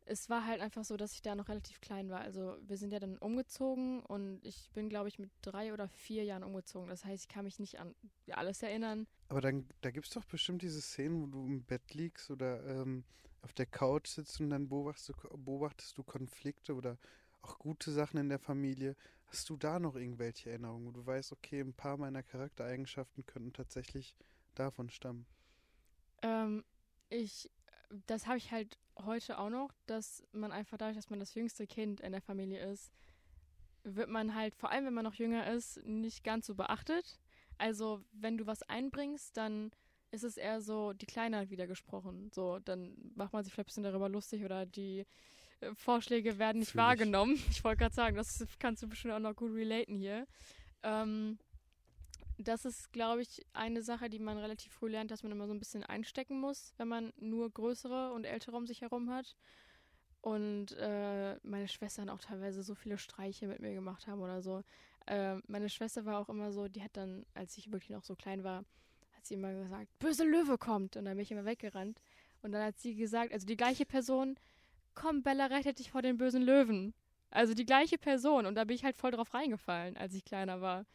es 0.06 0.30
war 0.30 0.46
halt 0.46 0.62
einfach 0.62 0.84
so, 0.84 0.98
dass 0.98 1.14
ich 1.14 1.22
da 1.22 1.36
noch 1.36 1.50
relativ 1.50 1.80
klein 1.82 2.10
war. 2.10 2.22
Also 2.22 2.58
wir 2.68 2.78
sind 2.78 2.92
ja 2.92 3.00
dann 3.00 3.18
umgezogen 3.18 4.02
und 4.02 4.44
ich 4.44 4.70
bin, 4.74 4.90
glaube 4.90 5.08
ich, 5.08 5.20
mit 5.20 5.30
drei 5.42 5.74
oder 5.74 5.88
vier 5.88 6.24
Jahren 6.24 6.44
umgezogen. 6.44 6.90
Das 6.90 7.06
heißt, 7.06 7.24
ich 7.24 7.30
kann 7.30 7.46
mich 7.46 7.60
nicht 7.60 7.80
an 7.80 7.96
alles 8.32 8.64
erinnern. 8.64 9.08
Aber 9.30 9.42
dann, 9.42 9.68
da 9.82 9.92
gibt 9.92 10.08
es 10.08 10.14
doch 10.14 10.26
bestimmt 10.26 10.62
diese 10.62 10.82
Szenen, 10.82 11.22
wo 11.22 11.28
du 11.28 11.46
im 11.46 11.64
Bett 11.64 11.94
liegst 11.94 12.32
oder 12.32 12.66
ähm, 12.66 13.04
auf 13.42 13.54
der 13.54 13.66
Couch 13.66 14.08
sitzt 14.08 14.40
und 14.40 14.50
dann 14.50 14.70
beobachtest 14.70 15.10
du, 15.10 15.38
beobachtest 15.38 15.98
du 15.98 16.04
Konflikte 16.04 16.76
oder 16.76 16.98
auch 17.42 17.58
gute 17.58 17.92
Sachen 17.92 18.20
in 18.20 18.30
der 18.30 18.40
Familie. 18.40 18.96
Hast 19.28 19.50
du 19.50 19.58
da 19.58 19.80
noch 19.80 19.96
irgendwelche 19.96 20.50
Erinnerungen, 20.50 20.88
wo 20.88 20.92
du 20.92 21.06
weißt, 21.06 21.32
okay, 21.32 21.62
ein 21.62 21.74
paar 21.74 21.98
meiner 21.98 22.22
Charaktereigenschaften 22.22 23.26
könnten 23.26 23.54
tatsächlich 23.54 24.16
davon 24.56 24.90
stammen? 24.90 25.26
Ähm, 26.22 26.64
ich 27.10 27.50
das 28.08 28.28
habe 28.28 28.38
ich 28.38 28.52
halt 28.52 28.78
heute 29.00 29.38
auch 29.40 29.50
noch, 29.50 29.72
dass 29.86 30.24
man 30.32 30.52
einfach 30.52 30.78
dadurch, 30.78 30.96
dass 30.96 31.10
man 31.10 31.20
das 31.20 31.34
jüngste 31.34 31.68
Kind 31.68 32.02
in 32.02 32.12
der 32.12 32.22
Familie 32.22 32.66
ist, 32.72 32.92
wird 33.84 34.10
man 34.10 34.36
halt, 34.36 34.56
vor 34.56 34.70
allem 34.72 34.86
wenn 34.86 34.94
man 34.94 35.04
noch 35.04 35.16
jünger 35.16 35.52
ist, 35.52 35.84
nicht 35.86 36.24
ganz 36.24 36.46
so 36.46 36.56
beachtet. 36.56 37.20
Also 37.58 38.04
wenn 38.12 38.38
du 38.38 38.46
was 38.46 38.64
einbringst, 38.64 39.36
dann 39.38 39.72
ist 40.12 40.24
es 40.24 40.38
eher 40.38 40.62
so, 40.62 40.94
die 40.94 41.06
Kleine 41.06 41.38
hat 41.38 41.50
wieder 41.50 41.68
gesprochen. 41.68 42.32
So, 42.34 42.60
dann 42.60 42.96
macht 43.16 43.34
man 43.34 43.44
sich 43.44 43.54
vielleicht 43.54 43.68
ein 43.68 43.70
bisschen 43.70 43.84
darüber 43.84 44.10
lustig 44.10 44.44
oder 44.44 44.66
die 44.66 45.06
äh, 45.62 45.74
Vorschläge 45.74 46.38
werden 46.38 46.60
nicht 46.60 46.72
Fühl 46.72 46.82
wahrgenommen. 46.82 47.36
Ich, 47.36 47.48
ich 47.58 47.64
wollte 47.64 47.80
gerade 47.80 47.96
sagen, 47.96 48.16
das 48.16 48.46
kannst 48.60 48.84
du 48.84 48.88
bestimmt 48.88 49.14
auch 49.14 49.20
noch 49.20 49.36
gut 49.36 49.54
relaten 49.54 49.96
hier. 49.96 50.28
Ähm, 50.84 51.38
das 52.48 52.66
ist, 52.66 52.92
glaube 52.92 53.22
ich, 53.22 53.46
eine 53.54 53.82
Sache, 53.82 54.10
die 54.10 54.20
man 54.20 54.38
relativ 54.38 54.74
früh 54.74 54.90
lernt, 54.90 55.12
dass 55.12 55.24
man 55.24 55.32
immer 55.32 55.48
so 55.48 55.54
ein 55.54 55.60
bisschen 55.60 55.84
einstecken 55.84 56.40
muss, 56.40 56.74
wenn 56.78 56.88
man 56.88 57.14
nur 57.18 57.50
größere 57.50 58.12
und 58.14 58.26
ältere 58.26 58.56
um 58.56 58.68
sich 58.68 58.82
herum 58.82 59.10
hat. 59.10 59.36
Und 60.22 60.74
äh, 60.78 61.38
meine 61.44 61.68
Schwestern 61.68 62.10
auch 62.10 62.20
teilweise 62.20 62.62
so 62.62 62.76
viele 62.76 62.98
Streiche 62.98 63.48
mit 63.48 63.60
mir 63.60 63.74
gemacht 63.74 64.08
haben 64.08 64.22
oder 64.22 64.42
so. 64.42 64.64
Äh, 65.08 65.38
meine 65.48 65.70
Schwester 65.70 66.06
war 66.06 66.20
auch 66.20 66.30
immer 66.30 66.52
so, 66.52 66.68
die 66.68 66.84
hat 66.84 66.96
dann, 66.96 67.26
als 67.34 67.58
ich 67.58 67.72
wirklich 67.72 67.90
noch 67.90 68.04
so 68.04 68.16
klein 68.16 68.44
war, 68.44 68.64
hat 69.14 69.26
sie 69.26 69.34
immer 69.34 69.54
gesagt, 69.54 69.88
böse 70.00 70.24
Löwe 70.24 70.58
kommt. 70.58 70.96
Und 70.96 71.06
dann 71.06 71.16
bin 71.16 71.24
ich 71.24 71.32
immer 71.32 71.46
weggerannt. 71.46 72.02
Und 72.44 72.52
dann 72.52 72.64
hat 72.64 72.80
sie 72.80 72.96
gesagt, 72.96 73.34
also 73.34 73.48
die 73.48 73.58
gleiche 73.58 73.86
Person, 73.86 74.38
komm, 74.94 75.24
Bella 75.24 75.48
rettet 75.48 75.80
dich 75.80 75.92
vor 75.92 76.02
den 76.04 76.18
bösen 76.18 76.44
Löwen. 76.44 76.94
Also 77.32 77.54
die 77.54 77.66
gleiche 77.66 77.98
Person. 77.98 78.46
Und 78.46 78.56
da 78.56 78.64
bin 78.66 78.76
ich 78.76 78.84
halt 78.84 78.98
voll 78.98 79.12
drauf 79.12 79.34
reingefallen, 79.34 79.98
als 79.98 80.14
ich 80.14 80.26
kleiner 80.26 80.62
war. 80.62 80.86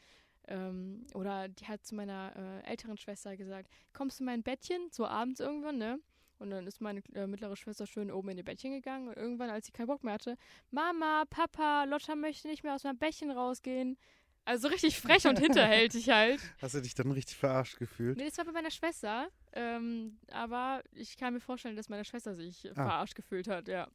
Ähm, 0.48 1.06
oder 1.14 1.48
die 1.48 1.66
hat 1.66 1.84
zu 1.84 1.94
meiner 1.94 2.62
äh, 2.64 2.70
älteren 2.70 2.96
Schwester 2.96 3.36
gesagt, 3.36 3.68
kommst 3.92 4.18
du 4.18 4.22
in 4.22 4.26
mein 4.26 4.42
Bettchen, 4.42 4.88
so 4.90 5.06
abends 5.06 5.40
irgendwann, 5.40 5.78
ne? 5.78 5.98
Und 6.38 6.50
dann 6.50 6.66
ist 6.66 6.80
meine 6.80 7.02
äh, 7.14 7.26
mittlere 7.26 7.56
Schwester 7.56 7.86
schön 7.86 8.10
oben 8.10 8.28
in 8.28 8.38
ihr 8.38 8.44
Bettchen 8.44 8.72
gegangen 8.72 9.08
und 9.08 9.16
irgendwann, 9.16 9.50
als 9.50 9.66
sie 9.66 9.72
keinen 9.72 9.86
Bock 9.86 10.04
mehr 10.04 10.14
hatte, 10.14 10.36
Mama, 10.70 11.24
Papa, 11.30 11.84
Lotta 11.84 12.14
möchte 12.14 12.48
nicht 12.48 12.62
mehr 12.62 12.74
aus 12.74 12.84
meinem 12.84 12.98
Bettchen 12.98 13.30
rausgehen. 13.30 13.96
Also 14.44 14.68
richtig 14.68 15.00
frech 15.00 15.26
und 15.26 15.40
hinterhältig 15.40 16.08
halt. 16.08 16.40
Hast 16.60 16.74
du 16.74 16.80
dich 16.80 16.94
dann 16.94 17.10
richtig 17.10 17.36
verarscht 17.36 17.78
gefühlt? 17.78 18.16
Nee, 18.16 18.26
das 18.26 18.38
war 18.38 18.44
bei 18.44 18.52
meiner 18.52 18.70
Schwester. 18.70 19.28
Ähm, 19.52 20.18
aber 20.30 20.84
ich 20.92 21.16
kann 21.16 21.34
mir 21.34 21.40
vorstellen, 21.40 21.74
dass 21.74 21.88
meine 21.88 22.04
Schwester 22.04 22.34
sich 22.34 22.70
ah. 22.70 22.74
verarscht 22.74 23.16
gefühlt 23.16 23.48
hat, 23.48 23.66
ja. 23.66 23.88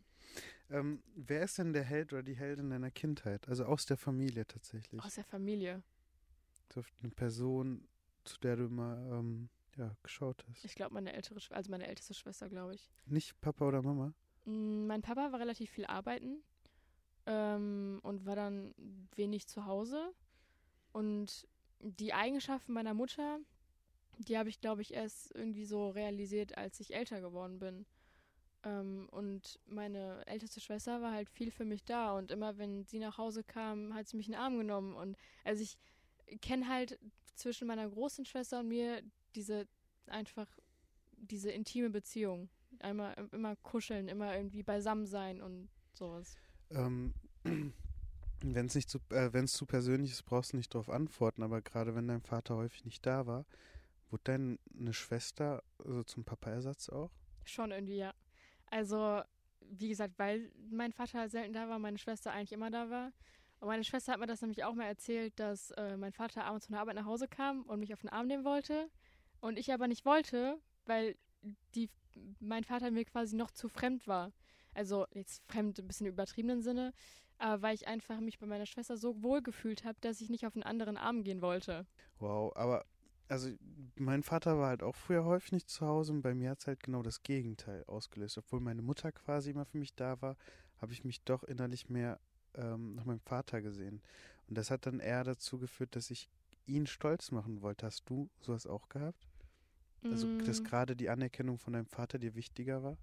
Ähm, 0.69 1.01
wer 1.15 1.43
ist 1.43 1.57
denn 1.57 1.71
der 1.71 1.83
Held 1.83 2.11
oder 2.11 2.23
die 2.23 2.35
Heldin 2.35 2.69
deiner 2.69 2.91
Kindheit? 2.91 3.47
Also 3.47 3.63
aus 3.65 3.85
der 3.85 3.97
Familie 3.97 4.45
tatsächlich. 4.45 5.01
Aus 5.01 5.15
der 5.15 5.23
Familie. 5.23 5.83
So 6.71 6.83
eine 7.01 7.11
Person, 7.11 7.87
zu 8.23 8.39
der 8.39 8.55
du 8.55 8.65
immer 8.65 8.97
ähm, 9.11 9.49
ja, 9.77 9.95
geschaut 10.03 10.45
hast. 10.49 10.63
Ich 10.63 10.75
glaube, 10.75 10.93
meine 10.93 11.13
ältere, 11.13 11.39
also 11.51 11.71
meine 11.71 11.87
älteste 11.87 12.13
Schwester, 12.13 12.49
glaube 12.49 12.75
ich. 12.75 12.89
Nicht 13.05 13.39
Papa 13.41 13.67
oder 13.67 13.81
Mama? 13.81 14.13
Mm, 14.45 14.87
Mein 14.87 15.01
Papa 15.01 15.31
war 15.31 15.39
relativ 15.39 15.69
viel 15.69 15.85
arbeiten 15.85 16.41
ähm, 17.25 17.99
und 18.03 18.25
war 18.25 18.35
dann 18.35 18.73
wenig 19.15 19.47
zu 19.47 19.65
Hause. 19.65 20.13
Und 20.93 21.47
die 21.79 22.13
Eigenschaften 22.13 22.73
meiner 22.73 22.93
Mutter, 22.93 23.39
die 24.17 24.37
habe 24.37 24.49
ich, 24.49 24.61
glaube 24.61 24.81
ich, 24.81 24.93
erst 24.93 25.33
irgendwie 25.35 25.65
so 25.65 25.89
realisiert, 25.89 26.57
als 26.57 26.79
ich 26.79 26.93
älter 26.93 27.21
geworden 27.21 27.59
bin. 27.59 27.85
Ähm, 28.63 29.07
und 29.11 29.59
meine 29.65 30.25
älteste 30.27 30.59
Schwester 30.59 31.01
war 31.01 31.11
halt 31.11 31.29
viel 31.29 31.51
für 31.51 31.65
mich 31.65 31.83
da. 31.83 32.17
Und 32.17 32.31
immer, 32.31 32.57
wenn 32.57 32.85
sie 32.85 32.99
nach 32.99 33.17
Hause 33.17 33.43
kam, 33.43 33.93
hat 33.93 34.07
sie 34.07 34.17
mich 34.17 34.27
in 34.27 34.33
den 34.33 34.41
Arm 34.41 34.57
genommen. 34.57 34.95
Und 34.95 35.17
also 35.43 35.63
ich 35.63 35.77
kenne 36.39 36.67
halt 36.67 36.99
zwischen 37.35 37.67
meiner 37.67 37.89
großen 37.89 38.25
Schwester 38.25 38.59
und 38.59 38.67
mir 38.67 39.01
diese 39.35 39.67
einfach 40.07 40.47
diese 41.17 41.51
intime 41.51 41.89
Beziehung. 41.89 42.49
Einmal 42.79 43.15
immer 43.31 43.55
kuscheln, 43.57 44.07
immer 44.07 44.35
irgendwie 44.35 44.63
beisammen 44.63 45.05
sein 45.05 45.41
und 45.41 45.69
sowas. 45.93 46.35
Ähm, 46.71 47.13
wenn 48.41 48.65
es 48.65 48.75
nicht 48.75 48.89
zu, 48.89 48.99
äh, 49.09 49.31
wenn 49.33 49.45
es 49.45 49.53
zu 49.53 49.65
persönlich 49.65 50.11
ist, 50.11 50.23
brauchst 50.23 50.53
du 50.53 50.57
nicht 50.57 50.73
darauf 50.73 50.89
antworten. 50.89 51.43
Aber 51.43 51.61
gerade 51.61 51.95
wenn 51.95 52.07
dein 52.07 52.21
Vater 52.21 52.55
häufig 52.55 52.85
nicht 52.85 53.05
da 53.05 53.27
war, 53.27 53.45
wurde 54.09 54.23
deine 54.23 54.93
Schwester 54.93 55.63
also 55.83 56.03
zum 56.03 56.23
Papa-Ersatz 56.23 56.89
auch? 56.89 57.11
Schon 57.43 57.71
irgendwie, 57.71 57.97
ja. 57.97 58.13
Also, 58.67 59.21
wie 59.61 59.89
gesagt, 59.89 60.17
weil 60.17 60.51
mein 60.69 60.91
Vater 60.91 61.29
selten 61.29 61.53
da 61.53 61.69
war, 61.69 61.79
meine 61.79 61.97
Schwester 61.97 62.31
eigentlich 62.31 62.53
immer 62.53 62.71
da 62.71 62.89
war. 62.89 63.11
Und 63.61 63.67
meine 63.67 63.83
Schwester 63.83 64.13
hat 64.13 64.19
mir 64.19 64.25
das 64.25 64.41
nämlich 64.41 64.63
auch 64.63 64.73
mal 64.73 64.87
erzählt, 64.87 65.39
dass 65.39 65.69
äh, 65.71 65.95
mein 65.95 66.11
Vater 66.11 66.45
abends 66.45 66.65
von 66.65 66.73
der 66.73 66.81
Arbeit 66.81 66.95
nach 66.95 67.05
Hause 67.05 67.27
kam 67.27 67.61
und 67.61 67.79
mich 67.79 67.93
auf 67.93 68.01
den 68.01 68.09
Arm 68.09 68.25
nehmen 68.25 68.43
wollte. 68.43 68.89
Und 69.39 69.59
ich 69.59 69.71
aber 69.71 69.87
nicht 69.87 70.03
wollte, 70.03 70.59
weil 70.85 71.15
die, 71.75 71.87
mein 72.39 72.63
Vater 72.63 72.89
mir 72.89 73.05
quasi 73.05 73.35
noch 73.35 73.51
zu 73.51 73.69
fremd 73.69 74.07
war. 74.07 74.31
Also 74.73 75.05
jetzt 75.13 75.43
fremd 75.45 75.77
ein 75.77 75.87
bisschen 75.87 76.07
im 76.07 76.13
übertriebenen 76.13 76.63
Sinne, 76.63 76.91
aber 77.37 77.61
weil 77.61 77.75
ich 77.75 77.87
einfach 77.87 78.19
mich 78.19 78.39
bei 78.39 78.47
meiner 78.47 78.65
Schwester 78.65 78.97
so 78.97 79.21
wohl 79.21 79.43
gefühlt 79.43 79.83
habe, 79.83 79.97
dass 80.01 80.21
ich 80.21 80.29
nicht 80.29 80.47
auf 80.47 80.55
einen 80.55 80.63
anderen 80.63 80.97
Arm 80.97 81.23
gehen 81.23 81.43
wollte. 81.43 81.85
Wow, 82.17 82.55
aber 82.55 82.85
also 83.27 83.49
mein 83.95 84.23
Vater 84.23 84.57
war 84.57 84.69
halt 84.69 84.81
auch 84.81 84.95
früher 84.95 85.23
häufig 85.23 85.51
nicht 85.51 85.69
zu 85.69 85.85
Hause 85.85 86.13
und 86.13 86.23
bei 86.23 86.33
mir 86.33 86.49
hat 86.49 86.61
es 86.61 86.67
halt 86.67 86.81
genau 86.81 87.03
das 87.03 87.21
Gegenteil 87.21 87.83
ausgelöst. 87.85 88.39
Obwohl 88.39 88.59
meine 88.59 88.81
Mutter 88.81 89.11
quasi 89.11 89.51
immer 89.51 89.65
für 89.65 89.77
mich 89.77 89.93
da 89.93 90.19
war, 90.19 90.35
habe 90.79 90.93
ich 90.93 91.03
mich 91.03 91.23
doch 91.23 91.43
innerlich 91.43 91.89
mehr 91.89 92.19
ähm, 92.55 92.95
nach 92.95 93.05
meinem 93.05 93.19
Vater 93.21 93.61
gesehen. 93.61 94.01
Und 94.47 94.57
das 94.57 94.71
hat 94.71 94.85
dann 94.85 94.99
eher 94.99 95.23
dazu 95.23 95.57
geführt, 95.59 95.95
dass 95.95 96.11
ich 96.11 96.29
ihn 96.65 96.87
stolz 96.87 97.31
machen 97.31 97.61
wollte. 97.61 97.85
Hast 97.85 98.09
du 98.09 98.29
sowas 98.41 98.67
auch 98.67 98.89
gehabt? 98.89 99.27
Also, 100.09 100.29
dass 100.43 100.63
Mm, 100.63 100.63
gerade 100.63 100.95
die 100.95 101.09
Anerkennung 101.09 101.57
von 101.59 101.73
deinem 101.73 101.87
Vater 101.87 102.19
dir 102.19 102.35
wichtiger 102.35 102.83
war 102.83 102.97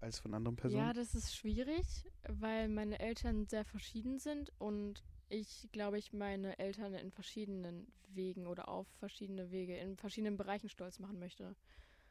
als 0.00 0.18
von 0.18 0.34
anderen 0.34 0.56
Personen? 0.56 0.74
Ja, 0.76 0.92
das 0.92 1.14
ist 1.14 1.34
schwierig, 1.34 2.04
weil 2.28 2.68
meine 2.68 2.98
Eltern 2.98 3.46
sehr 3.46 3.64
verschieden 3.64 4.18
sind 4.18 4.52
und 4.58 5.02
ich 5.28 5.68
glaube, 5.72 5.98
ich 5.98 6.12
meine 6.12 6.58
Eltern 6.58 6.94
in 6.94 7.10
verschiedenen 7.10 7.86
Wegen 8.08 8.46
oder 8.46 8.68
auf 8.68 8.86
verschiedene 8.98 9.50
Wege, 9.50 9.76
in 9.76 9.96
verschiedenen 9.96 10.36
Bereichen 10.36 10.68
stolz 10.68 10.98
machen 10.98 11.18
möchte. 11.18 11.54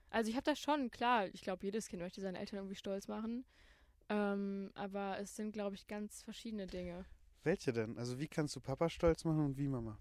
Also 0.10 0.30
ich 0.30 0.36
habe 0.38 0.46
das 0.46 0.60
schon, 0.60 0.92
klar, 0.92 1.28
ich 1.34 1.42
glaube, 1.42 1.66
jedes 1.66 1.88
Kind 1.90 2.02
möchte 2.02 2.22
seine 2.22 2.40
Eltern 2.40 2.58
irgendwie 2.60 2.76
stolz 2.76 3.08
machen. 3.08 3.46
Ähm, 4.10 4.72
aber 4.74 5.20
es 5.20 5.36
sind, 5.36 5.52
glaube 5.52 5.76
ich, 5.76 5.88
ganz 5.88 6.22
verschiedene 6.24 6.68
Dinge. 6.68 7.06
Welche 7.44 7.74
denn? 7.74 7.98
Also, 7.98 8.20
wie 8.20 8.28
kannst 8.28 8.56
du 8.56 8.60
Papa 8.60 8.90
stolz 8.90 9.26
machen 9.26 9.46
und 9.46 9.58
wie 9.58 9.68
Mama? 9.68 9.98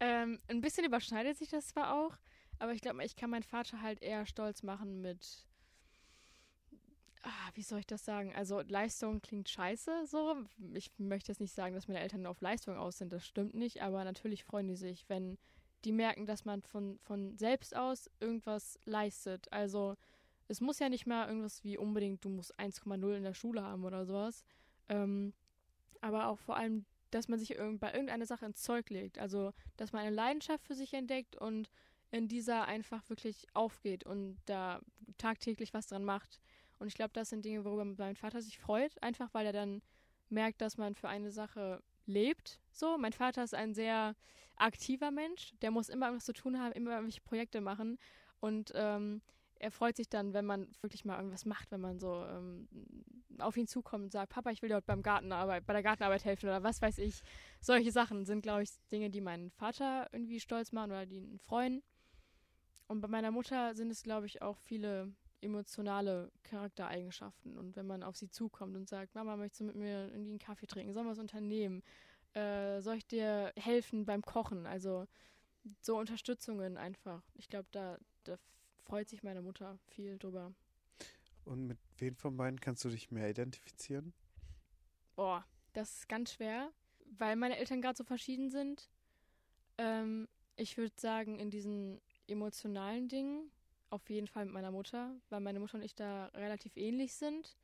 Ähm, 0.00 0.38
ein 0.48 0.60
bisschen 0.60 0.84
überschneidet 0.84 1.36
sich 1.36 1.48
das 1.48 1.68
zwar 1.68 1.94
auch, 1.94 2.16
aber 2.58 2.72
ich 2.72 2.80
glaube, 2.80 3.04
ich 3.04 3.16
kann 3.16 3.30
meinen 3.30 3.42
Vater 3.42 3.82
halt 3.82 4.00
eher 4.00 4.26
stolz 4.26 4.62
machen 4.62 5.00
mit. 5.00 5.44
Ah, 7.22 7.50
wie 7.54 7.62
soll 7.62 7.80
ich 7.80 7.86
das 7.86 8.04
sagen? 8.04 8.32
Also 8.34 8.60
Leistung 8.60 9.20
klingt 9.20 9.48
scheiße 9.48 10.06
so. 10.06 10.36
Ich 10.72 10.92
möchte 10.98 11.32
jetzt 11.32 11.40
nicht 11.40 11.54
sagen, 11.54 11.74
dass 11.74 11.88
meine 11.88 12.00
Eltern 12.00 12.26
auf 12.26 12.40
Leistung 12.40 12.76
aus 12.76 12.98
sind, 12.98 13.12
das 13.12 13.26
stimmt 13.26 13.54
nicht, 13.54 13.82
aber 13.82 14.04
natürlich 14.04 14.44
freuen 14.44 14.68
die 14.68 14.76
sich, 14.76 15.08
wenn 15.08 15.36
die 15.84 15.92
merken, 15.92 16.26
dass 16.26 16.44
man 16.44 16.62
von, 16.62 16.98
von 17.00 17.36
selbst 17.36 17.74
aus 17.74 18.10
irgendwas 18.20 18.78
leistet. 18.84 19.52
Also 19.52 19.96
es 20.48 20.60
muss 20.60 20.78
ja 20.78 20.88
nicht 20.88 21.06
mal 21.06 21.28
irgendwas 21.28 21.62
wie 21.62 21.78
unbedingt, 21.78 22.24
du 22.24 22.28
musst 22.28 22.58
1,0 22.58 23.16
in 23.16 23.22
der 23.22 23.34
Schule 23.34 23.62
haben 23.62 23.84
oder 23.84 24.04
sowas. 24.06 24.44
Ähm, 24.88 25.32
aber 26.00 26.28
auch 26.28 26.38
vor 26.38 26.56
allem 26.56 26.84
dass 27.10 27.28
man 27.28 27.38
sich 27.38 27.54
irgend, 27.54 27.80
bei 27.80 27.92
irgendeiner 27.92 28.26
Sache 28.26 28.46
ins 28.46 28.62
Zeug 28.62 28.90
legt. 28.90 29.18
Also, 29.18 29.52
dass 29.76 29.92
man 29.92 30.02
eine 30.02 30.14
Leidenschaft 30.14 30.64
für 30.64 30.74
sich 30.74 30.92
entdeckt 30.94 31.36
und 31.36 31.70
in 32.10 32.28
dieser 32.28 32.66
einfach 32.66 33.08
wirklich 33.08 33.46
aufgeht 33.54 34.04
und 34.04 34.38
da 34.46 34.80
tagtäglich 35.18 35.74
was 35.74 35.88
dran 35.88 36.04
macht. 36.04 36.40
Und 36.78 36.86
ich 36.86 36.94
glaube, 36.94 37.12
das 37.12 37.30
sind 37.30 37.44
Dinge, 37.44 37.64
worüber 37.64 37.84
mein 37.84 38.16
Vater 38.16 38.40
sich 38.40 38.58
freut, 38.58 39.02
einfach 39.02 39.32
weil 39.34 39.46
er 39.46 39.52
dann 39.52 39.82
merkt, 40.28 40.60
dass 40.60 40.76
man 40.76 40.94
für 40.94 41.08
eine 41.08 41.30
Sache 41.30 41.82
lebt. 42.06 42.60
So, 42.70 42.96
mein 42.98 43.12
Vater 43.12 43.44
ist 43.44 43.54
ein 43.54 43.74
sehr 43.74 44.14
aktiver 44.56 45.10
Mensch, 45.10 45.52
der 45.60 45.70
muss 45.70 45.88
immer 45.88 46.06
irgendwas 46.06 46.24
zu 46.24 46.32
tun 46.32 46.58
haben, 46.58 46.72
immer 46.72 46.92
irgendwelche 46.92 47.20
Projekte 47.20 47.60
machen 47.60 47.98
und 48.40 48.72
ähm, 48.74 49.22
er 49.58 49.70
freut 49.70 49.96
sich 49.96 50.08
dann, 50.08 50.32
wenn 50.32 50.44
man 50.44 50.68
wirklich 50.80 51.04
mal 51.04 51.16
irgendwas 51.16 51.44
macht, 51.44 51.70
wenn 51.70 51.80
man 51.80 51.98
so 51.98 52.24
ähm, 52.24 52.68
auf 53.38 53.56
ihn 53.56 53.66
zukommt 53.66 54.04
und 54.04 54.12
sagt, 54.12 54.32
Papa, 54.32 54.50
ich 54.50 54.62
will 54.62 54.68
dir 54.68 54.76
heute 54.76 54.86
beim 54.86 55.02
Gartenarbeit, 55.02 55.66
bei 55.66 55.72
der 55.72 55.82
Gartenarbeit 55.82 56.24
helfen 56.24 56.46
oder 56.46 56.62
was 56.62 56.80
weiß 56.80 56.98
ich. 56.98 57.22
Solche 57.60 57.92
Sachen 57.92 58.24
sind, 58.24 58.42
glaube 58.42 58.62
ich, 58.62 58.70
Dinge, 58.90 59.10
die 59.10 59.20
meinen 59.20 59.50
Vater 59.50 60.08
irgendwie 60.12 60.40
stolz 60.40 60.72
machen 60.72 60.90
oder 60.90 61.06
die 61.06 61.16
ihn 61.16 61.38
freuen. 61.38 61.82
Und 62.86 63.00
bei 63.00 63.08
meiner 63.08 63.30
Mutter 63.30 63.74
sind 63.74 63.90
es, 63.90 64.02
glaube 64.02 64.26
ich, 64.26 64.42
auch 64.42 64.58
viele 64.58 65.12
emotionale 65.40 66.32
Charaktereigenschaften. 66.42 67.56
Und 67.56 67.76
wenn 67.76 67.86
man 67.86 68.02
auf 68.02 68.16
sie 68.16 68.30
zukommt 68.30 68.76
und 68.76 68.88
sagt, 68.88 69.14
Mama, 69.14 69.36
möchtest 69.36 69.60
du 69.60 69.64
mit 69.64 69.76
mir 69.76 70.08
irgendwie 70.08 70.30
einen 70.30 70.38
Kaffee 70.38 70.66
trinken? 70.66 70.92
Sollen 70.92 71.06
wir 71.06 71.12
was 71.12 71.18
unternehmen? 71.18 71.82
Äh, 72.34 72.80
soll 72.80 72.96
ich 72.96 73.06
dir 73.06 73.52
helfen 73.56 74.04
beim 74.04 74.22
Kochen? 74.22 74.66
Also 74.66 75.06
so 75.80 75.98
Unterstützungen 75.98 76.76
einfach. 76.76 77.22
Ich 77.34 77.48
glaube, 77.48 77.68
da, 77.72 77.98
da 78.24 78.38
freut 78.88 79.08
sich 79.08 79.22
meine 79.22 79.42
Mutter 79.42 79.78
viel 79.88 80.18
drüber. 80.18 80.52
Und 81.44 81.66
mit 81.66 81.78
wem 81.98 82.16
von 82.16 82.36
beiden 82.36 82.58
kannst 82.60 82.84
du 82.84 82.88
dich 82.88 83.10
mehr 83.10 83.28
identifizieren? 83.30 84.12
Boah, 85.14 85.44
das 85.74 85.98
ist 85.98 86.08
ganz 86.08 86.32
schwer, 86.32 86.70
weil 87.18 87.36
meine 87.36 87.58
Eltern 87.58 87.82
gerade 87.82 87.96
so 87.96 88.04
verschieden 88.04 88.50
sind. 88.50 88.88
Ähm, 89.76 90.26
ich 90.56 90.76
würde 90.76 90.94
sagen, 90.96 91.38
in 91.38 91.50
diesen 91.50 92.00
emotionalen 92.26 93.08
Dingen 93.08 93.50
auf 93.90 94.08
jeden 94.10 94.26
Fall 94.26 94.44
mit 94.44 94.54
meiner 94.54 94.70
Mutter, 94.70 95.14
weil 95.30 95.40
meine 95.40 95.60
Mutter 95.60 95.76
und 95.76 95.84
ich 95.84 95.94
da 95.94 96.26
relativ 96.34 96.76
ähnlich 96.76 97.14
sind. 97.14 97.56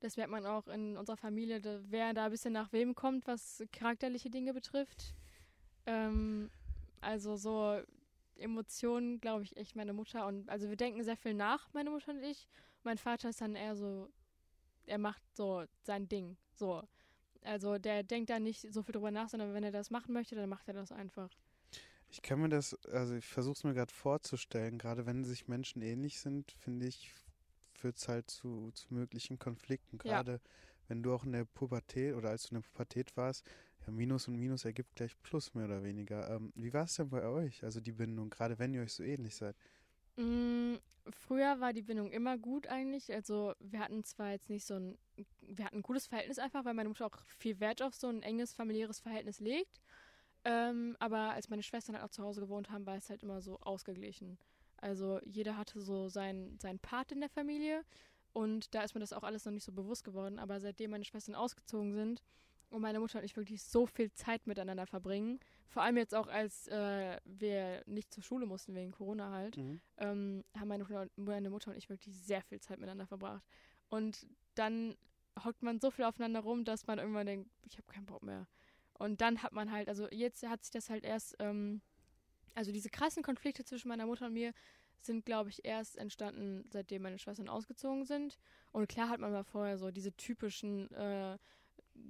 Das 0.00 0.16
merkt 0.16 0.32
man 0.32 0.46
auch 0.46 0.66
in 0.66 0.96
unserer 0.96 1.16
Familie, 1.16 1.60
wer 1.88 2.12
da 2.14 2.26
ein 2.26 2.30
bisschen 2.32 2.52
nach 2.52 2.72
wem 2.72 2.94
kommt, 2.94 3.26
was 3.26 3.62
charakterliche 3.72 4.30
Dinge 4.30 4.52
betrifft. 4.52 5.14
Ähm, 5.86 6.50
also 7.00 7.36
so 7.36 7.80
Emotionen, 8.36 9.20
glaube 9.20 9.44
ich, 9.44 9.56
echt 9.56 9.76
meine 9.76 9.92
Mutter. 9.92 10.26
Und 10.26 10.48
also 10.48 10.68
wir 10.68 10.76
denken 10.76 11.02
sehr 11.04 11.16
viel 11.16 11.34
nach, 11.34 11.72
meine 11.72 11.90
Mutter 11.90 12.12
und 12.12 12.22
ich. 12.22 12.48
Mein 12.82 12.98
Vater 12.98 13.28
ist 13.28 13.40
dann 13.40 13.54
eher 13.54 13.76
so, 13.76 14.08
er 14.86 14.98
macht 14.98 15.22
so 15.34 15.64
sein 15.82 16.08
Ding. 16.08 16.36
So. 16.54 16.82
Also 17.42 17.78
der 17.78 18.02
denkt 18.02 18.30
da 18.30 18.38
nicht 18.38 18.72
so 18.72 18.82
viel 18.82 18.92
drüber 18.92 19.10
nach, 19.10 19.28
sondern 19.28 19.54
wenn 19.54 19.64
er 19.64 19.72
das 19.72 19.90
machen 19.90 20.12
möchte, 20.12 20.34
dann 20.34 20.48
macht 20.48 20.68
er 20.68 20.74
das 20.74 20.92
einfach. 20.92 21.30
Ich 22.08 22.22
kann 22.22 22.40
mir 22.40 22.48
das, 22.48 22.74
also 22.86 23.14
ich 23.14 23.24
versuche 23.24 23.54
es 23.54 23.64
mir 23.64 23.74
gerade 23.74 23.92
vorzustellen, 23.92 24.78
gerade 24.78 25.06
wenn 25.06 25.24
sich 25.24 25.48
Menschen 25.48 25.80
ähnlich 25.80 26.20
sind, 26.20 26.52
finde 26.52 26.86
ich, 26.86 27.10
führt 27.72 27.96
es 27.96 28.06
halt 28.06 28.30
zu, 28.30 28.70
zu 28.72 28.92
möglichen 28.92 29.38
Konflikten. 29.38 29.98
Ja. 30.04 30.22
Gerade 30.22 30.40
wenn 30.88 31.02
du 31.02 31.14
auch 31.14 31.24
in 31.24 31.32
der 31.32 31.46
Pubertät 31.46 32.14
oder 32.14 32.30
als 32.30 32.44
du 32.44 32.54
in 32.54 32.60
der 32.60 32.68
Pubertät 32.68 33.16
warst, 33.16 33.44
ja, 33.86 33.92
Minus 33.92 34.28
und 34.28 34.36
Minus 34.36 34.64
ergibt 34.64 34.94
gleich 34.96 35.20
Plus 35.22 35.54
mehr 35.54 35.66
oder 35.66 35.82
weniger. 35.82 36.30
Ähm, 36.30 36.52
wie 36.54 36.72
war 36.72 36.84
es 36.84 36.94
denn 36.94 37.10
bei 37.10 37.24
euch, 37.26 37.62
also 37.64 37.80
die 37.80 37.92
Bindung, 37.92 38.30
gerade 38.30 38.58
wenn 38.58 38.74
ihr 38.74 38.82
euch 38.82 38.92
so 38.92 39.02
ähnlich 39.02 39.34
seid? 39.34 39.56
Mm, 40.16 40.74
früher 41.10 41.60
war 41.60 41.72
die 41.72 41.82
Bindung 41.82 42.10
immer 42.12 42.38
gut 42.38 42.66
eigentlich. 42.66 43.12
Also 43.12 43.54
wir 43.60 43.80
hatten 43.80 44.04
zwar 44.04 44.32
jetzt 44.32 44.50
nicht 44.50 44.64
so 44.64 44.74
ein, 44.74 44.98
wir 45.40 45.64
hatten 45.64 45.78
ein 45.78 45.82
gutes 45.82 46.06
Verhältnis 46.06 46.38
einfach, 46.38 46.64
weil 46.64 46.74
meine 46.74 46.88
Mutter 46.88 47.06
auch 47.06 47.18
viel 47.38 47.60
Wert 47.60 47.82
auf 47.82 47.94
so 47.94 48.08
ein 48.08 48.22
enges 48.22 48.52
familiäres 48.52 49.00
Verhältnis 49.00 49.40
legt. 49.40 49.80
Ähm, 50.44 50.96
aber 50.98 51.32
als 51.32 51.48
meine 51.48 51.62
Schwestern 51.62 51.94
halt 51.94 52.04
auch 52.04 52.10
zu 52.10 52.22
Hause 52.22 52.40
gewohnt 52.40 52.70
haben, 52.70 52.86
war 52.86 52.96
es 52.96 53.10
halt 53.10 53.22
immer 53.22 53.40
so 53.40 53.58
ausgeglichen. 53.60 54.38
Also 54.76 55.20
jeder 55.24 55.56
hatte 55.56 55.80
so 55.80 56.08
seinen 56.08 56.58
sein 56.58 56.78
Part 56.80 57.12
in 57.12 57.20
der 57.20 57.28
Familie 57.28 57.84
und 58.32 58.74
da 58.74 58.82
ist 58.82 58.94
mir 58.94 59.00
das 59.00 59.12
auch 59.12 59.22
alles 59.22 59.44
noch 59.44 59.52
nicht 59.52 59.64
so 59.64 59.72
bewusst 59.72 60.02
geworden. 60.02 60.38
Aber 60.38 60.60
seitdem 60.60 60.90
meine 60.90 61.04
Schwestern 61.04 61.36
ausgezogen 61.36 61.94
sind 61.94 62.22
und 62.72 62.82
meine 62.82 63.00
Mutter 63.00 63.18
und 63.18 63.24
ich 63.24 63.36
wirklich 63.36 63.62
so 63.62 63.86
viel 63.86 64.12
Zeit 64.12 64.46
miteinander 64.46 64.86
verbringen, 64.86 65.40
vor 65.68 65.82
allem 65.82 65.96
jetzt 65.96 66.14
auch 66.14 66.28
als 66.28 66.68
äh, 66.68 67.18
wir 67.24 67.82
nicht 67.86 68.12
zur 68.12 68.22
Schule 68.22 68.46
mussten 68.46 68.74
wegen 68.74 68.92
Corona 68.92 69.30
halt, 69.30 69.56
ähm, 69.98 70.44
haben 70.58 70.68
meine 70.68 70.84
Mutter, 70.84 71.06
meine 71.16 71.50
Mutter 71.50 71.70
und 71.70 71.76
ich 71.76 71.88
wirklich 71.88 72.16
sehr 72.20 72.42
viel 72.42 72.60
Zeit 72.60 72.78
miteinander 72.78 73.06
verbracht. 73.06 73.44
Und 73.88 74.26
dann 74.54 74.96
hockt 75.44 75.62
man 75.62 75.80
so 75.80 75.90
viel 75.90 76.04
aufeinander 76.04 76.40
rum, 76.40 76.64
dass 76.64 76.86
man 76.86 76.98
irgendwann 76.98 77.26
denkt, 77.26 77.50
ich 77.64 77.78
habe 77.78 77.86
keinen 77.86 78.06
Bock 78.06 78.22
mehr. 78.22 78.46
Und 78.94 79.20
dann 79.20 79.42
hat 79.42 79.52
man 79.52 79.72
halt, 79.72 79.88
also 79.88 80.08
jetzt 80.10 80.46
hat 80.46 80.62
sich 80.62 80.70
das 80.70 80.90
halt 80.90 81.04
erst, 81.04 81.36
ähm, 81.38 81.80
also 82.54 82.70
diese 82.72 82.90
krassen 82.90 83.22
Konflikte 83.22 83.64
zwischen 83.64 83.88
meiner 83.88 84.06
Mutter 84.06 84.26
und 84.26 84.34
mir 84.34 84.52
sind, 85.00 85.24
glaube 85.24 85.50
ich, 85.50 85.64
erst 85.64 85.96
entstanden, 85.96 86.64
seitdem 86.70 87.02
meine 87.02 87.18
Schwestern 87.18 87.48
ausgezogen 87.48 88.04
sind. 88.04 88.38
Und 88.70 88.88
klar 88.88 89.08
hat 89.08 89.20
man 89.20 89.32
mal 89.32 89.44
vorher 89.44 89.78
so 89.78 89.90
diese 89.90 90.12
typischen, 90.16 90.90
äh, 90.92 91.38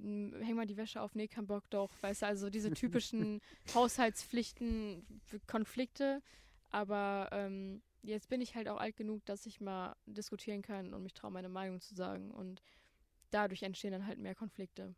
häng 0.01 0.55
mal 0.55 0.67
die 0.67 0.77
Wäsche 0.77 1.01
auf, 1.01 1.15
nee, 1.15 1.29
kein 1.29 1.47
Bock 1.47 1.69
doch, 1.71 1.91
weißt 2.01 2.23
du, 2.23 2.27
also 2.27 2.51
diese 2.51 2.73
typischen 2.73 3.41
Haushaltspflichten, 3.75 5.05
Konflikte. 5.47 6.23
Aber 6.71 7.29
ähm, 7.33 7.83
jetzt 8.03 8.29
bin 8.29 8.41
ich 8.41 8.55
halt 8.55 8.69
auch 8.69 8.79
alt 8.79 8.97
genug, 8.97 9.25
dass 9.27 9.47
ich 9.47 9.61
mal 9.61 9.95
diskutieren 10.07 10.63
kann 10.63 10.95
und 10.95 11.03
mich 11.03 11.15
traue, 11.15 11.31
meine 11.31 11.49
Meinung 11.49 11.81
zu 11.81 11.95
sagen. 11.95 12.31
Und 12.31 12.63
dadurch 13.31 13.63
entstehen 13.63 13.93
dann 13.93 14.07
halt 14.07 14.19
mehr 14.19 14.35
Konflikte. 14.35 14.95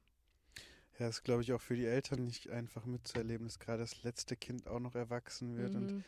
Ja, 0.99 1.09
ist, 1.09 1.25
glaube 1.25 1.43
ich, 1.43 1.53
auch 1.53 1.61
für 1.61 1.75
die 1.75 1.87
Eltern 1.87 2.25
nicht 2.25 2.51
einfach 2.51 2.85
mitzuerleben, 2.85 3.47
dass 3.47 3.59
gerade 3.59 3.81
das 3.81 4.03
letzte 4.05 4.37
Kind 4.37 4.69
auch 4.69 4.79
noch 4.79 4.95
erwachsen 4.95 5.57
wird 5.57 5.75
mhm. 5.75 5.77
und 5.77 6.05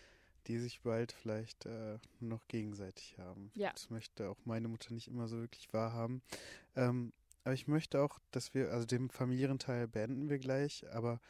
die 0.46 0.58
sich 0.58 0.80
bald 0.82 1.10
vielleicht 1.10 1.66
äh, 1.66 1.98
noch 2.20 2.46
gegenseitig 2.46 3.18
haben. 3.18 3.50
Ja. 3.54 3.72
Das 3.72 3.90
möchte 3.90 4.28
auch 4.28 4.38
meine 4.44 4.68
Mutter 4.68 4.94
nicht 4.94 5.08
immer 5.08 5.26
so 5.26 5.40
wirklich 5.40 5.72
wahrhaben. 5.72 6.22
Ähm, 6.76 7.12
aber 7.46 7.54
ich 7.54 7.68
möchte 7.68 8.02
auch, 8.02 8.18
dass 8.32 8.54
wir, 8.54 8.72
also 8.72 8.86
den 8.86 9.08
familiären 9.08 9.60
Teil 9.60 9.86
beenden 9.86 10.28
wir 10.28 10.40
gleich, 10.40 10.84
aber 10.92 11.20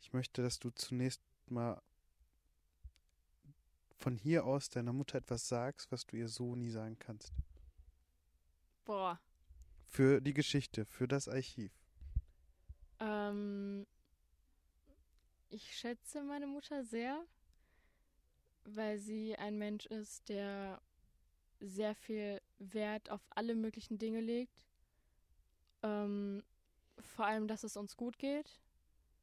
ich 0.00 0.12
möchte, 0.12 0.40
dass 0.40 0.60
du 0.60 0.70
zunächst 0.70 1.20
mal 1.46 1.82
von 3.98 4.14
hier 4.14 4.44
aus 4.44 4.68
deiner 4.68 4.92
Mutter 4.92 5.18
etwas 5.18 5.48
sagst, 5.48 5.90
was 5.90 6.06
du 6.06 6.18
ihr 6.18 6.28
so 6.28 6.54
nie 6.54 6.70
sagen 6.70 6.96
kannst. 7.00 7.32
Boah. 8.84 9.20
Für 9.86 10.20
die 10.20 10.34
Geschichte, 10.34 10.84
für 10.84 11.08
das 11.08 11.26
Archiv. 11.26 11.72
Ähm, 13.00 13.88
ich 15.48 15.76
schätze 15.76 16.22
meine 16.22 16.46
Mutter 16.46 16.84
sehr, 16.84 17.26
weil 18.62 19.00
sie 19.00 19.34
ein 19.34 19.58
Mensch 19.58 19.86
ist, 19.86 20.28
der 20.28 20.80
sehr 21.58 21.96
viel 21.96 22.40
Wert 22.58 23.10
auf 23.10 23.26
alle 23.30 23.56
möglichen 23.56 23.98
Dinge 23.98 24.20
legt. 24.20 24.65
Ähm, 25.82 26.42
vor 26.98 27.26
allem, 27.26 27.48
dass 27.48 27.64
es 27.64 27.76
uns 27.76 27.96
gut 27.96 28.18
geht. 28.18 28.60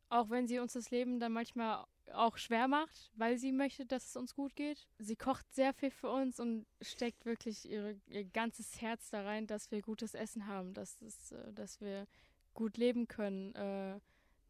Auch 0.10 0.30
wenn 0.30 0.48
sie 0.48 0.60
uns 0.60 0.74
das 0.74 0.92
Leben 0.92 1.20
dann 1.20 1.32
manchmal 1.32 1.86
auch 2.12 2.38
schwer 2.38 2.68
macht, 2.68 3.12
weil 3.16 3.38
sie 3.38 3.52
möchte, 3.52 3.86
dass 3.86 4.10
es 4.10 4.16
uns 4.16 4.36
gut 4.36 4.56
geht. 4.56 4.88
Sie 5.00 5.16
kocht 5.16 5.52
sehr 5.54 5.74
viel 5.74 5.92
für 5.92 6.10
uns 6.10 6.40
und 6.40 6.66
steckt 6.82 7.26
wirklich 7.26 7.68
ihre, 7.68 8.00
ihr 8.08 8.26
ganzes 8.26 8.82
Herz 8.82 9.10
da 9.10 9.24
rein, 9.24 9.48
dass 9.48 9.72
wir 9.72 9.82
gutes 9.82 10.14
Essen 10.14 10.48
haben, 10.48 10.74
dass, 10.74 11.02
es, 11.02 11.32
äh, 11.32 11.54
dass 11.54 11.82
wir 11.82 12.08
gut 12.54 12.78
leben 12.78 13.08
können, 13.08 13.56
äh, 13.56 14.00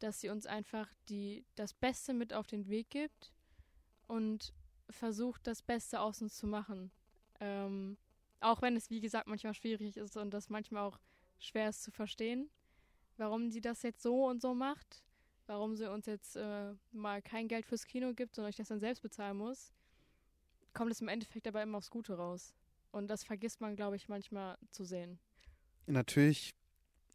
dass 0.00 0.20
sie 0.20 0.28
uns 0.28 0.46
einfach 0.46 0.92
die, 1.08 1.44
das 1.54 1.72
Beste 1.72 2.12
mit 2.12 2.34
auf 2.34 2.46
den 2.46 2.68
Weg 2.68 2.90
gibt 2.90 3.32
und 4.06 4.52
versucht, 4.90 5.46
das 5.46 5.62
Beste 5.62 6.00
aus 6.00 6.20
uns 6.20 6.36
zu 6.36 6.46
machen. 6.46 6.90
Ähm, 7.40 7.96
auch 8.40 8.60
wenn 8.60 8.76
es, 8.76 8.90
wie 8.90 9.00
gesagt, 9.00 9.26
manchmal 9.26 9.54
schwierig 9.54 9.96
ist 9.96 10.16
und 10.16 10.30
das 10.30 10.50
manchmal 10.50 10.86
auch 10.86 10.98
schwer 11.44 11.68
ist 11.68 11.82
zu 11.82 11.90
verstehen, 11.90 12.50
warum 13.16 13.50
sie 13.50 13.60
das 13.60 13.82
jetzt 13.82 14.02
so 14.02 14.26
und 14.26 14.40
so 14.40 14.54
macht 14.54 15.04
warum 15.46 15.76
sie 15.76 15.90
uns 15.90 16.06
jetzt 16.06 16.36
äh, 16.36 16.72
mal 16.92 17.22
kein 17.22 17.48
Geld 17.48 17.66
fürs 17.66 17.86
Kino 17.86 18.14
gibt, 18.14 18.34
sondern 18.34 18.50
ich 18.50 18.56
das 18.56 18.68
dann 18.68 18.80
selbst 18.80 19.02
bezahlen 19.02 19.36
muss, 19.36 19.72
kommt 20.72 20.90
es 20.90 21.00
im 21.00 21.08
Endeffekt 21.08 21.46
aber 21.46 21.62
immer 21.62 21.78
aufs 21.78 21.90
Gute 21.90 22.14
raus. 22.14 22.54
Und 22.90 23.08
das 23.08 23.24
vergisst 23.24 23.60
man, 23.60 23.76
glaube 23.76 23.96
ich, 23.96 24.08
manchmal 24.08 24.56
zu 24.70 24.84
sehen. 24.84 25.18
Natürlich 25.86 26.54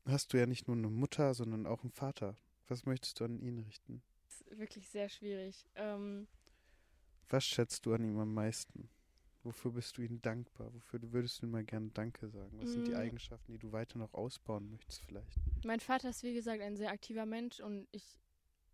hast 0.06 0.34
du 0.34 0.38
ja 0.38 0.46
nicht 0.46 0.68
nur 0.68 0.78
eine 0.78 0.90
Mutter, 0.90 1.34
sondern 1.34 1.66
auch 1.66 1.82
einen 1.82 1.92
Vater. 1.92 2.38
Was 2.68 2.86
möchtest 2.86 3.20
du 3.20 3.26
an 3.26 3.40
ihn 3.40 3.60
richten? 3.60 4.04
Das 4.28 4.42
ist 4.42 4.60
wirklich 4.60 4.88
sehr 4.90 5.10
schwierig. 5.10 5.66
Ähm, 5.76 6.28
Was 7.30 7.46
schätzt 7.46 7.86
du 7.86 7.94
an 7.94 8.04
ihm 8.04 8.20
am 8.20 8.34
meisten? 8.34 8.90
Wofür 9.44 9.72
bist 9.72 9.98
du 9.98 10.02
ihm 10.02 10.22
dankbar? 10.22 10.74
Wofür 10.74 11.00
würdest 11.14 11.42
du 11.42 11.46
ihm 11.46 11.52
mal 11.52 11.64
gerne 11.64 11.90
Danke 11.92 12.28
sagen? 12.30 12.60
Was 12.60 12.72
sind 12.72 12.88
die 12.88 12.92
mm. 12.92 12.98
Eigenschaften, 12.98 13.54
die 13.54 13.58
du 13.58 13.72
weiter 13.72 13.98
noch 13.98 14.14
ausbauen 14.14 14.70
möchtest 14.70 15.06
vielleicht? 15.06 15.40
Mein 15.64 15.80
Vater 15.80 16.10
ist, 16.10 16.24
wie 16.24 16.34
gesagt, 16.34 16.62
ein 16.62 16.76
sehr 16.76 16.92
aktiver 16.92 17.26
Mensch 17.26 17.60
und 17.62 17.88
ich 17.92 18.20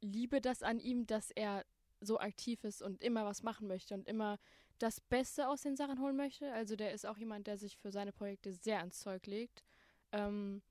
liebe 0.01 0.41
das 0.41 0.63
an 0.63 0.79
ihm, 0.79 1.05
dass 1.05 1.29
er 1.31 1.65
so 2.01 2.19
aktiv 2.19 2.63
ist 2.63 2.81
und 2.81 3.01
immer 3.03 3.25
was 3.25 3.43
machen 3.43 3.67
möchte 3.67 3.93
und 3.93 4.07
immer 4.07 4.39
das 4.79 4.99
Beste 4.99 5.47
aus 5.47 5.61
den 5.61 5.75
Sachen 5.75 5.99
holen 5.99 6.15
möchte. 6.15 6.51
Also 6.51 6.75
der 6.75 6.93
ist 6.93 7.05
auch 7.05 7.17
jemand, 7.17 7.47
der 7.47 7.57
sich 7.57 7.77
für 7.77 7.91
seine 7.91 8.11
Projekte 8.11 8.53
sehr 8.53 8.79
ans 8.79 8.99
Zeug 8.99 9.25
legt. 9.27 9.63
Ähm, 10.11 10.61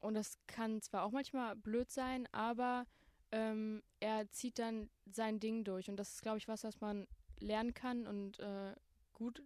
und 0.00 0.14
das 0.14 0.38
kann 0.46 0.80
zwar 0.80 1.04
auch 1.04 1.10
manchmal 1.10 1.56
blöd 1.56 1.90
sein, 1.90 2.28
aber 2.32 2.86
ähm, 3.32 3.82
er 4.00 4.30
zieht 4.30 4.58
dann 4.58 4.90
sein 5.10 5.40
Ding 5.40 5.64
durch. 5.64 5.88
Und 5.88 5.96
das 5.96 6.14
ist, 6.14 6.22
glaube 6.22 6.38
ich, 6.38 6.48
was, 6.48 6.64
was 6.64 6.80
man 6.80 7.06
lernen 7.38 7.74
kann 7.74 8.06
und 8.06 8.38
äh, 8.38 8.74
gut, 9.20 9.42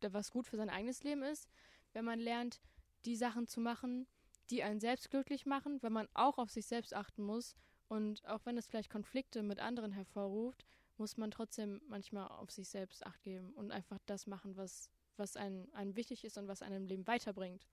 was 0.00 0.32
gut 0.32 0.46
für 0.46 0.56
sein 0.56 0.68
eigenes 0.68 1.04
Leben 1.04 1.22
ist, 1.22 1.48
wenn 1.92 2.04
man 2.04 2.18
lernt, 2.18 2.60
die 3.04 3.16
Sachen 3.16 3.46
zu 3.46 3.60
machen, 3.60 4.06
die 4.50 4.62
einen 4.62 4.80
selbst 4.80 5.08
glücklich 5.10 5.46
machen, 5.46 5.82
wenn 5.82 5.92
man 5.92 6.08
auch 6.14 6.36
auf 6.36 6.50
sich 6.50 6.66
selbst 6.66 6.94
achten 6.94 7.22
muss 7.22 7.54
und 7.88 8.26
auch 8.26 8.44
wenn 8.44 8.58
es 8.58 8.66
vielleicht 8.66 8.90
Konflikte 8.90 9.42
mit 9.42 9.60
anderen 9.60 9.92
hervorruft, 9.92 10.66
muss 10.96 11.16
man 11.16 11.30
trotzdem 11.30 11.80
manchmal 11.88 12.28
auf 12.28 12.50
sich 12.50 12.68
selbst 12.68 13.06
acht 13.06 13.22
geben 13.22 13.52
und 13.54 13.70
einfach 13.70 13.98
das 14.06 14.26
machen, 14.26 14.56
was, 14.56 14.90
was 15.16 15.36
einem, 15.36 15.68
einem 15.72 15.96
wichtig 15.96 16.24
ist 16.24 16.36
und 16.36 16.48
was 16.48 16.60
einem 16.60 16.82
im 16.82 16.86
Leben 16.86 17.06
weiterbringt. 17.06 17.66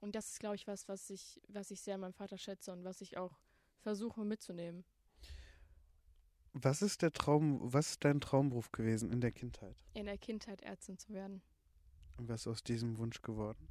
Und 0.00 0.14
das 0.14 0.30
ist, 0.30 0.40
glaube 0.40 0.56
ich, 0.56 0.66
was, 0.66 0.88
was 0.88 1.10
ich, 1.10 1.40
was 1.48 1.70
ich 1.70 1.82
sehr 1.82 1.98
meinem 1.98 2.14
Vater 2.14 2.38
schätze 2.38 2.72
und 2.72 2.84
was 2.84 3.02
ich 3.02 3.18
auch 3.18 3.38
versuche 3.80 4.24
mitzunehmen. 4.24 4.84
Was 6.52 6.82
ist 6.82 7.02
der 7.02 7.12
Traum, 7.12 7.60
was 7.62 7.90
ist 7.90 8.04
dein 8.04 8.20
Traumberuf 8.20 8.72
gewesen 8.72 9.12
in 9.12 9.20
der 9.20 9.32
Kindheit? 9.32 9.76
In 9.94 10.06
der 10.06 10.18
Kindheit 10.18 10.62
Ärztin 10.62 10.98
zu 10.98 11.12
werden. 11.12 11.42
Und 12.16 12.28
was 12.28 12.42
ist 12.42 12.46
aus 12.48 12.62
diesem 12.62 12.98
Wunsch 12.98 13.22
geworden? 13.22 13.68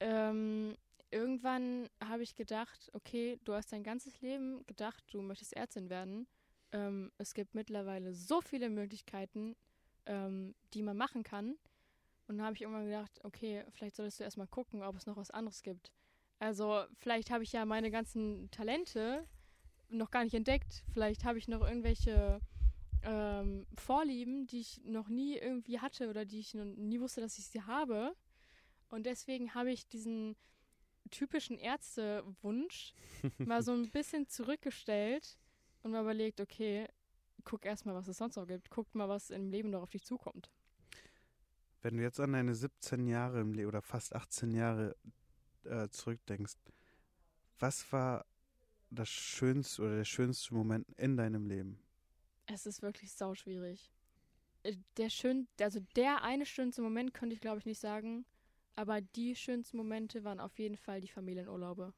Ähm, 0.00 0.76
irgendwann 1.10 1.88
habe 2.02 2.22
ich 2.22 2.34
gedacht, 2.34 2.90
okay, 2.92 3.38
du 3.44 3.54
hast 3.54 3.72
dein 3.72 3.82
ganzes 3.82 4.20
Leben 4.20 4.66
gedacht, 4.66 5.04
du 5.10 5.22
möchtest 5.22 5.54
Ärztin 5.54 5.88
werden. 5.90 6.26
Ähm, 6.72 7.12
es 7.18 7.34
gibt 7.34 7.54
mittlerweile 7.54 8.12
so 8.12 8.40
viele 8.40 8.68
Möglichkeiten, 8.68 9.56
ähm, 10.06 10.54
die 10.74 10.82
man 10.82 10.96
machen 10.96 11.22
kann. 11.22 11.56
Und 12.26 12.38
dann 12.38 12.46
habe 12.46 12.56
ich 12.56 12.62
irgendwann 12.62 12.84
gedacht, 12.84 13.20
okay, 13.24 13.64
vielleicht 13.70 13.96
solltest 13.96 14.20
du 14.20 14.24
erstmal 14.24 14.48
gucken, 14.48 14.82
ob 14.82 14.96
es 14.96 15.06
noch 15.06 15.16
was 15.16 15.30
anderes 15.30 15.62
gibt. 15.62 15.92
Also 16.40 16.84
vielleicht 16.98 17.30
habe 17.30 17.42
ich 17.42 17.52
ja 17.52 17.64
meine 17.64 17.90
ganzen 17.90 18.50
Talente 18.50 19.26
noch 19.88 20.10
gar 20.10 20.24
nicht 20.24 20.34
entdeckt. 20.34 20.84
Vielleicht 20.92 21.24
habe 21.24 21.38
ich 21.38 21.48
noch 21.48 21.62
irgendwelche 21.62 22.40
ähm, 23.02 23.66
Vorlieben, 23.76 24.46
die 24.46 24.60
ich 24.60 24.80
noch 24.84 25.08
nie 25.08 25.36
irgendwie 25.36 25.80
hatte 25.80 26.08
oder 26.10 26.24
die 26.24 26.40
ich 26.40 26.54
noch 26.54 26.64
nie 26.64 27.00
wusste, 27.00 27.20
dass 27.20 27.38
ich 27.38 27.46
sie 27.46 27.62
habe. 27.62 28.14
Und 28.88 29.06
deswegen 29.06 29.54
habe 29.54 29.70
ich 29.70 29.86
diesen 29.86 30.36
typischen 31.10 31.58
Ärztewunsch 31.58 32.94
mal 33.38 33.62
so 33.62 33.72
ein 33.72 33.90
bisschen 33.90 34.28
zurückgestellt 34.28 35.38
und 35.82 35.92
mal 35.92 36.02
überlegt, 36.02 36.40
okay, 36.40 36.88
guck 37.44 37.64
erstmal, 37.64 37.94
was 37.94 38.08
es 38.08 38.18
sonst 38.18 38.36
noch 38.36 38.46
gibt. 38.46 38.70
Guck 38.70 38.94
mal, 38.94 39.08
was 39.08 39.30
im 39.30 39.48
Leben 39.48 39.70
noch 39.70 39.82
auf 39.82 39.90
dich 39.90 40.04
zukommt. 40.04 40.50
Wenn 41.80 41.96
du 41.96 42.02
jetzt 42.02 42.18
an 42.20 42.32
deine 42.32 42.54
17 42.54 43.06
Jahre 43.06 43.40
im 43.40 43.52
Leben 43.52 43.68
oder 43.68 43.82
fast 43.82 44.14
18 44.14 44.50
Jahre 44.52 44.96
äh, 45.64 45.88
zurückdenkst, 45.88 46.56
was 47.58 47.90
war 47.92 48.26
das 48.90 49.08
schönste 49.08 49.82
oder 49.82 49.96
der 49.96 50.04
schönste 50.04 50.54
Moment 50.54 50.86
in 50.96 51.16
deinem 51.16 51.46
Leben? 51.46 51.78
Es 52.46 52.66
ist 52.66 52.82
wirklich 52.82 53.12
sau 53.12 53.34
schwierig. 53.34 53.90
Äh, 54.62 54.76
der 54.96 55.10
schön, 55.10 55.48
also 55.60 55.80
der 55.96 56.22
eine 56.22 56.46
schönste 56.46 56.82
Moment 56.82 57.14
könnte 57.14 57.34
ich 57.34 57.40
glaube 57.40 57.58
ich 57.58 57.66
nicht 57.66 57.80
sagen, 57.80 58.24
aber 58.74 59.00
die 59.00 59.34
schönsten 59.34 59.76
Momente 59.76 60.24
waren 60.24 60.40
auf 60.40 60.58
jeden 60.58 60.76
Fall 60.76 61.00
die 61.00 61.08
Familienurlaube. 61.08 61.92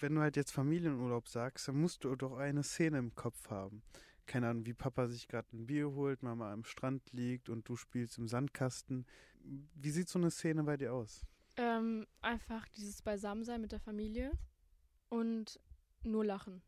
Wenn 0.00 0.14
du 0.14 0.20
halt 0.20 0.36
jetzt 0.36 0.52
Familienurlaub 0.52 1.26
sagst, 1.28 1.68
dann 1.68 1.80
musst 1.80 2.04
du 2.04 2.14
doch 2.14 2.36
eine 2.36 2.62
Szene 2.62 2.98
im 2.98 3.14
Kopf 3.14 3.48
haben. 3.48 3.82
Keine 4.26 4.48
Ahnung, 4.48 4.66
wie 4.66 4.74
Papa 4.74 5.08
sich 5.08 5.26
gerade 5.26 5.48
ein 5.56 5.66
Bier 5.66 5.90
holt, 5.90 6.22
Mama 6.22 6.52
am 6.52 6.64
Strand 6.64 7.12
liegt 7.12 7.48
und 7.48 7.66
du 7.66 7.76
spielst 7.76 8.18
im 8.18 8.28
Sandkasten. 8.28 9.06
Wie 9.42 9.90
sieht 9.90 10.10
so 10.10 10.18
eine 10.18 10.30
Szene 10.30 10.62
bei 10.64 10.76
dir 10.76 10.92
aus? 10.92 11.24
Ähm, 11.56 12.06
einfach 12.20 12.68
dieses 12.68 13.00
Beisammensein 13.00 13.62
mit 13.62 13.72
der 13.72 13.80
Familie 13.80 14.32
und 15.08 15.58
nur 16.04 16.24
lachen. 16.24 16.62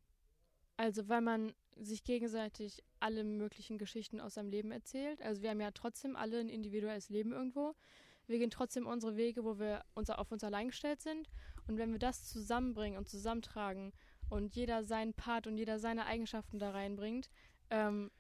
Also 0.77 1.09
weil 1.09 1.21
man 1.21 1.55
sich 1.77 2.05
gegenseitig 2.05 2.83
alle 3.01 3.25
möglichen 3.25 3.79
Geschichten 3.79 4.21
aus 4.21 4.35
seinem 4.35 4.51
Leben 4.51 4.71
erzählt. 4.71 5.23
Also 5.23 5.43
wir 5.43 5.51
haben 5.51 5.61
ja 5.61 5.71
trotzdem 5.71 6.17
alle 6.17 6.41
ein 6.41 6.49
individuelles 6.49 7.09
Leben 7.09 7.33
irgendwo. 7.33 7.75
Wir 8.27 8.39
gehen 8.39 8.51
trotzdem 8.51 8.87
unsere 8.87 9.17
Wege, 9.17 9.45
wo 9.45 9.59
wir 9.59 9.85
uns 9.95 10.11
auf 10.11 10.31
uns 10.31 10.45
allein 10.45 10.69
gestellt 10.69 11.01
sind. 11.01 11.29
Und 11.67 11.79
wenn 11.79 11.93
wir 11.93 11.99
das 11.99 12.25
zusammenbringen 12.27 12.99
und 12.99 13.09
zusammentragen 13.09 13.93
und 14.29 14.55
jeder 14.55 14.85
seinen 14.85 15.15
Part 15.15 15.47
und 15.47 15.57
jeder 15.57 15.79
seine 15.79 16.07
Eigenschaften 16.07 16.59
da 16.59 16.71
reinbringt, 16.71 17.31
ähm, 17.71 18.11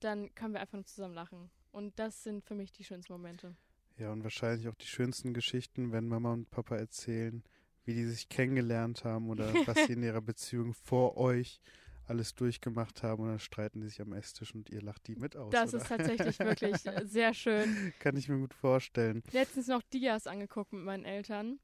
dann 0.00 0.34
können 0.34 0.54
wir 0.54 0.60
einfach 0.60 0.74
nur 0.74 0.86
zusammen 0.86 1.14
lachen. 1.14 1.50
Und 1.72 1.98
das 1.98 2.22
sind 2.22 2.44
für 2.44 2.54
mich 2.54 2.72
die 2.72 2.84
schönsten 2.84 3.12
Momente. 3.12 3.56
Ja, 3.98 4.12
und 4.12 4.22
wahrscheinlich 4.22 4.68
auch 4.68 4.74
die 4.74 4.86
schönsten 4.86 5.34
Geschichten, 5.34 5.92
wenn 5.92 6.08
Mama 6.08 6.32
und 6.32 6.50
Papa 6.50 6.76
erzählen, 6.76 7.42
wie 7.90 7.94
die 7.94 8.04
sich 8.04 8.28
kennengelernt 8.28 9.04
haben 9.04 9.28
oder 9.30 9.52
was 9.66 9.86
sie 9.86 9.94
in 9.94 10.02
ihrer 10.02 10.20
Beziehung 10.20 10.74
vor 10.74 11.16
euch 11.16 11.60
alles 12.06 12.34
durchgemacht 12.34 13.02
haben 13.02 13.22
und 13.22 13.28
dann 13.30 13.38
streiten 13.38 13.80
die 13.80 13.88
sich 13.88 14.00
am 14.00 14.12
Esstisch 14.12 14.54
und 14.54 14.70
ihr 14.70 14.82
lacht 14.82 15.06
die 15.06 15.16
mit 15.16 15.36
aus. 15.36 15.50
Das 15.50 15.74
oder? 15.74 15.82
ist 15.82 15.88
tatsächlich 15.88 16.38
wirklich 16.38 16.76
sehr 17.04 17.34
schön. 17.34 17.92
Kann 17.98 18.16
ich 18.16 18.28
mir 18.28 18.38
gut 18.38 18.54
vorstellen. 18.54 19.22
Letztens 19.32 19.68
noch 19.68 19.82
Dias 19.82 20.26
angeguckt 20.26 20.72
mit 20.72 20.84
meinen 20.84 21.04
Eltern 21.04 21.58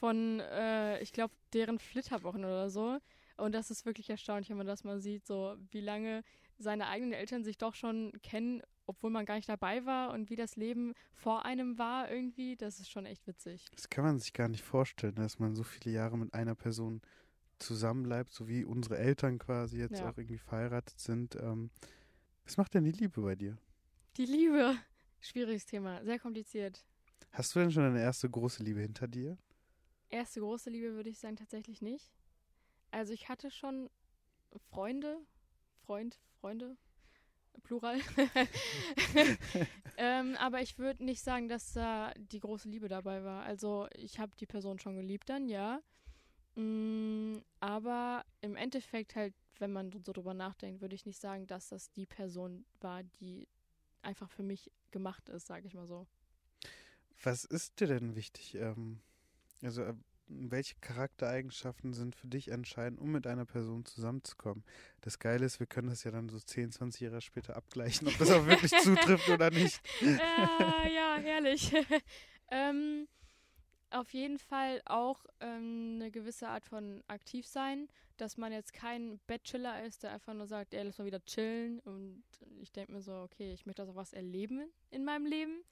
von, 0.00 0.40
äh, 0.40 1.00
ich 1.00 1.12
glaube, 1.12 1.34
deren 1.52 1.78
Flitterwochen 1.78 2.44
oder 2.44 2.70
so. 2.70 2.98
Und 3.36 3.54
das 3.54 3.70
ist 3.70 3.86
wirklich 3.86 4.08
erstaunlich, 4.10 4.50
wenn 4.50 4.56
man 4.56 4.66
das 4.66 4.82
mal 4.82 5.00
sieht, 5.00 5.26
so 5.26 5.56
wie 5.70 5.80
lange 5.80 6.22
seine 6.58 6.88
eigenen 6.88 7.12
Eltern 7.12 7.44
sich 7.44 7.58
doch 7.58 7.74
schon 7.74 8.12
kennen, 8.22 8.62
obwohl 8.86 9.10
man 9.10 9.24
gar 9.26 9.36
nicht 9.36 9.48
dabei 9.48 9.84
war 9.84 10.12
und 10.12 10.30
wie 10.30 10.36
das 10.36 10.56
Leben 10.56 10.94
vor 11.14 11.44
einem 11.44 11.78
war 11.78 12.10
irgendwie. 12.10 12.56
Das 12.56 12.78
ist 12.80 12.90
schon 12.90 13.06
echt 13.06 13.26
witzig. 13.26 13.66
Das 13.74 13.88
kann 13.88 14.04
man 14.04 14.18
sich 14.18 14.32
gar 14.32 14.48
nicht 14.48 14.62
vorstellen, 14.64 15.14
dass 15.16 15.38
man 15.38 15.54
so 15.54 15.62
viele 15.64 15.90
Jahre 15.94 16.16
mit 16.18 16.32
einer 16.34 16.54
Person 16.54 17.02
zusammenbleibt, 17.58 18.32
so 18.32 18.48
wie 18.48 18.64
unsere 18.64 18.98
Eltern 18.98 19.38
quasi 19.38 19.78
jetzt 19.78 19.98
Ja. 19.98 20.10
auch 20.10 20.16
irgendwie 20.18 20.38
verheiratet 20.38 20.98
sind. 21.00 21.36
Ähm, 21.36 21.70
was 22.44 22.56
macht 22.56 22.74
denn 22.74 22.84
die 22.84 22.92
Liebe 22.92 23.20
bei 23.22 23.34
dir? 23.34 23.56
Die 24.16 24.26
Liebe. 24.26 24.76
Schwieriges 25.20 25.66
Thema, 25.66 26.04
sehr 26.04 26.18
kompliziert. 26.18 26.84
Hast 27.32 27.54
du 27.54 27.58
denn 27.58 27.70
schon 27.72 27.82
deine 27.82 28.00
erste 28.00 28.30
große 28.30 28.62
Liebe 28.62 28.80
hinter 28.80 29.08
dir? 29.08 29.36
Erste 30.08 30.40
große 30.40 30.70
Liebe 30.70 30.94
würde 30.94 31.10
ich 31.10 31.18
sagen 31.18 31.36
tatsächlich 31.36 31.82
nicht. 31.82 32.12
Also 32.92 33.12
ich 33.12 33.28
hatte 33.28 33.50
schon 33.50 33.90
Freunde, 34.70 35.18
Freund, 35.84 36.20
Freunde, 36.40 36.76
Plural. 37.62 38.00
ähm, 39.96 40.36
aber 40.38 40.60
ich 40.60 40.78
würde 40.78 41.04
nicht 41.04 41.22
sagen, 41.22 41.48
dass 41.48 41.72
da 41.72 42.12
die 42.16 42.40
große 42.40 42.68
Liebe 42.68 42.88
dabei 42.88 43.24
war. 43.24 43.44
Also 43.44 43.88
ich 43.94 44.18
habe 44.18 44.32
die 44.38 44.46
Person 44.46 44.78
schon 44.78 44.96
geliebt 44.96 45.28
dann, 45.28 45.48
ja. 45.48 45.80
Mm, 46.54 47.38
aber 47.60 48.24
im 48.40 48.56
Endeffekt 48.56 49.16
halt, 49.16 49.34
wenn 49.58 49.72
man 49.72 49.92
so 50.04 50.12
drüber 50.12 50.34
nachdenkt, 50.34 50.80
würde 50.80 50.94
ich 50.94 51.06
nicht 51.06 51.20
sagen, 51.20 51.46
dass 51.46 51.68
das 51.68 51.90
die 51.92 52.06
Person 52.06 52.64
war, 52.80 53.02
die 53.02 53.48
einfach 54.02 54.30
für 54.30 54.42
mich 54.42 54.70
gemacht 54.90 55.28
ist, 55.28 55.46
sage 55.46 55.66
ich 55.66 55.74
mal 55.74 55.86
so. 55.86 56.06
Was 57.22 57.44
ist 57.44 57.80
dir 57.80 57.86
denn 57.88 58.14
wichtig? 58.14 58.54
Ähm, 58.54 59.00
also 59.62 59.82
äh, 59.82 59.94
welche 60.28 60.74
Charaktereigenschaften 60.80 61.92
sind 61.92 62.16
für 62.16 62.26
dich 62.26 62.48
entscheidend, 62.48 63.00
um 63.00 63.12
mit 63.12 63.26
einer 63.26 63.44
Person 63.44 63.84
zusammenzukommen? 63.84 64.64
Das 65.00 65.18
Geile 65.18 65.46
ist, 65.46 65.60
wir 65.60 65.66
können 65.66 65.88
das 65.88 66.04
ja 66.04 66.10
dann 66.10 66.28
so 66.28 66.38
10, 66.38 66.72
20 66.72 67.00
Jahre 67.02 67.20
später 67.20 67.56
abgleichen, 67.56 68.08
ob 68.08 68.18
das 68.18 68.30
auch 68.30 68.46
wirklich 68.46 68.72
zutrifft 68.82 69.28
oder 69.28 69.50
nicht. 69.50 69.80
äh, 70.02 70.94
ja, 70.94 71.16
herrlich. 71.16 71.72
ähm, 72.50 73.06
auf 73.90 74.12
jeden 74.12 74.38
Fall 74.38 74.82
auch 74.84 75.24
ähm, 75.40 75.92
eine 75.96 76.10
gewisse 76.10 76.48
Art 76.48 76.66
von 76.66 77.02
Aktivsein, 77.06 77.88
dass 78.16 78.36
man 78.36 78.52
jetzt 78.52 78.72
kein 78.72 79.20
Bachelor 79.26 79.84
ist, 79.84 80.02
der 80.02 80.12
einfach 80.12 80.34
nur 80.34 80.46
sagt, 80.46 80.74
ey, 80.74 80.82
lass 80.82 80.98
mal 80.98 81.06
wieder 81.06 81.24
chillen. 81.24 81.80
Und 81.80 82.24
ich 82.60 82.72
denke 82.72 82.92
mir 82.92 83.02
so, 83.02 83.14
okay, 83.22 83.52
ich 83.52 83.64
möchte 83.64 83.82
also 83.82 83.94
was 83.94 84.12
erleben 84.12 84.68
in 84.90 85.04
meinem 85.04 85.26
Leben. 85.26 85.62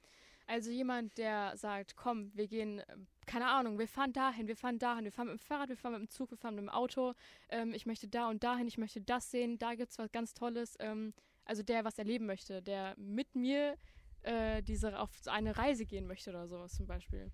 Also 0.46 0.70
jemand, 0.70 1.16
der 1.16 1.56
sagt, 1.56 1.96
komm, 1.96 2.30
wir 2.34 2.46
gehen, 2.46 2.80
äh, 2.80 2.96
keine 3.26 3.48
Ahnung, 3.48 3.78
wir 3.78 3.88
fahren 3.88 4.12
dahin, 4.12 4.46
wir 4.46 4.56
fahren 4.56 4.78
dahin, 4.78 5.04
wir 5.04 5.12
fahren 5.12 5.28
mit 5.28 5.38
dem 5.38 5.44
Fahrrad, 5.44 5.68
wir 5.70 5.76
fahren 5.76 5.92
mit 5.92 6.02
dem 6.02 6.10
Zug, 6.10 6.30
wir 6.30 6.36
fahren 6.36 6.54
mit 6.54 6.62
dem 6.62 6.68
Auto, 6.68 7.14
ähm, 7.48 7.72
ich 7.72 7.86
möchte 7.86 8.08
da 8.08 8.28
und 8.28 8.44
dahin, 8.44 8.66
ich 8.66 8.76
möchte 8.76 9.00
das 9.00 9.30
sehen, 9.30 9.58
da 9.58 9.74
gibt 9.74 9.90
es 9.90 9.98
was 9.98 10.12
ganz 10.12 10.34
Tolles. 10.34 10.76
Ähm, 10.80 11.14
also 11.44 11.62
der 11.62 11.84
was 11.84 11.98
erleben 11.98 12.26
möchte, 12.26 12.62
der 12.62 12.94
mit 12.96 13.34
mir 13.34 13.76
äh, 14.22 14.62
diese 14.62 14.98
auf 14.98 15.10
eine 15.26 15.56
Reise 15.56 15.86
gehen 15.86 16.06
möchte 16.06 16.30
oder 16.30 16.48
sowas 16.48 16.74
zum 16.74 16.86
Beispiel. 16.86 17.30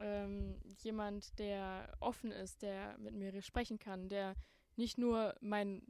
Ähm, 0.00 0.60
jemand, 0.78 1.38
der 1.38 1.92
offen 2.00 2.32
ist, 2.32 2.62
der 2.62 2.96
mit 2.98 3.14
mir 3.14 3.42
sprechen 3.42 3.78
kann, 3.78 4.08
der 4.08 4.34
nicht 4.76 4.98
nur 4.98 5.34
mein, 5.40 5.82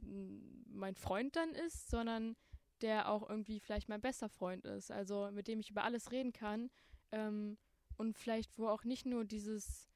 mein 0.67 0.95
Freund 0.95 1.35
dann 1.35 1.51
ist, 1.51 1.89
sondern 1.89 2.35
der 2.81 3.09
auch 3.09 3.29
irgendwie 3.29 3.59
vielleicht 3.59 3.89
mein 3.89 4.01
bester 4.01 4.29
Freund 4.29 4.65
ist. 4.65 4.91
Also 4.91 5.29
mit 5.31 5.47
dem 5.47 5.59
ich 5.59 5.69
über 5.69 5.83
alles 5.83 6.11
reden 6.11 6.33
kann. 6.33 6.69
Ähm, 7.11 7.57
und 7.97 8.17
vielleicht, 8.17 8.57
wo 8.57 8.67
auch 8.67 8.83
nicht 8.83 9.05
nur 9.05 9.25
dieses 9.25 9.87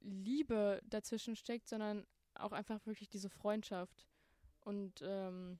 Liebe 0.00 0.80
dazwischen 0.84 1.36
steckt, 1.36 1.68
sondern 1.68 2.06
auch 2.34 2.52
einfach 2.52 2.84
wirklich 2.86 3.08
diese 3.08 3.30
Freundschaft. 3.30 4.06
Und 4.60 5.02
ähm, 5.02 5.58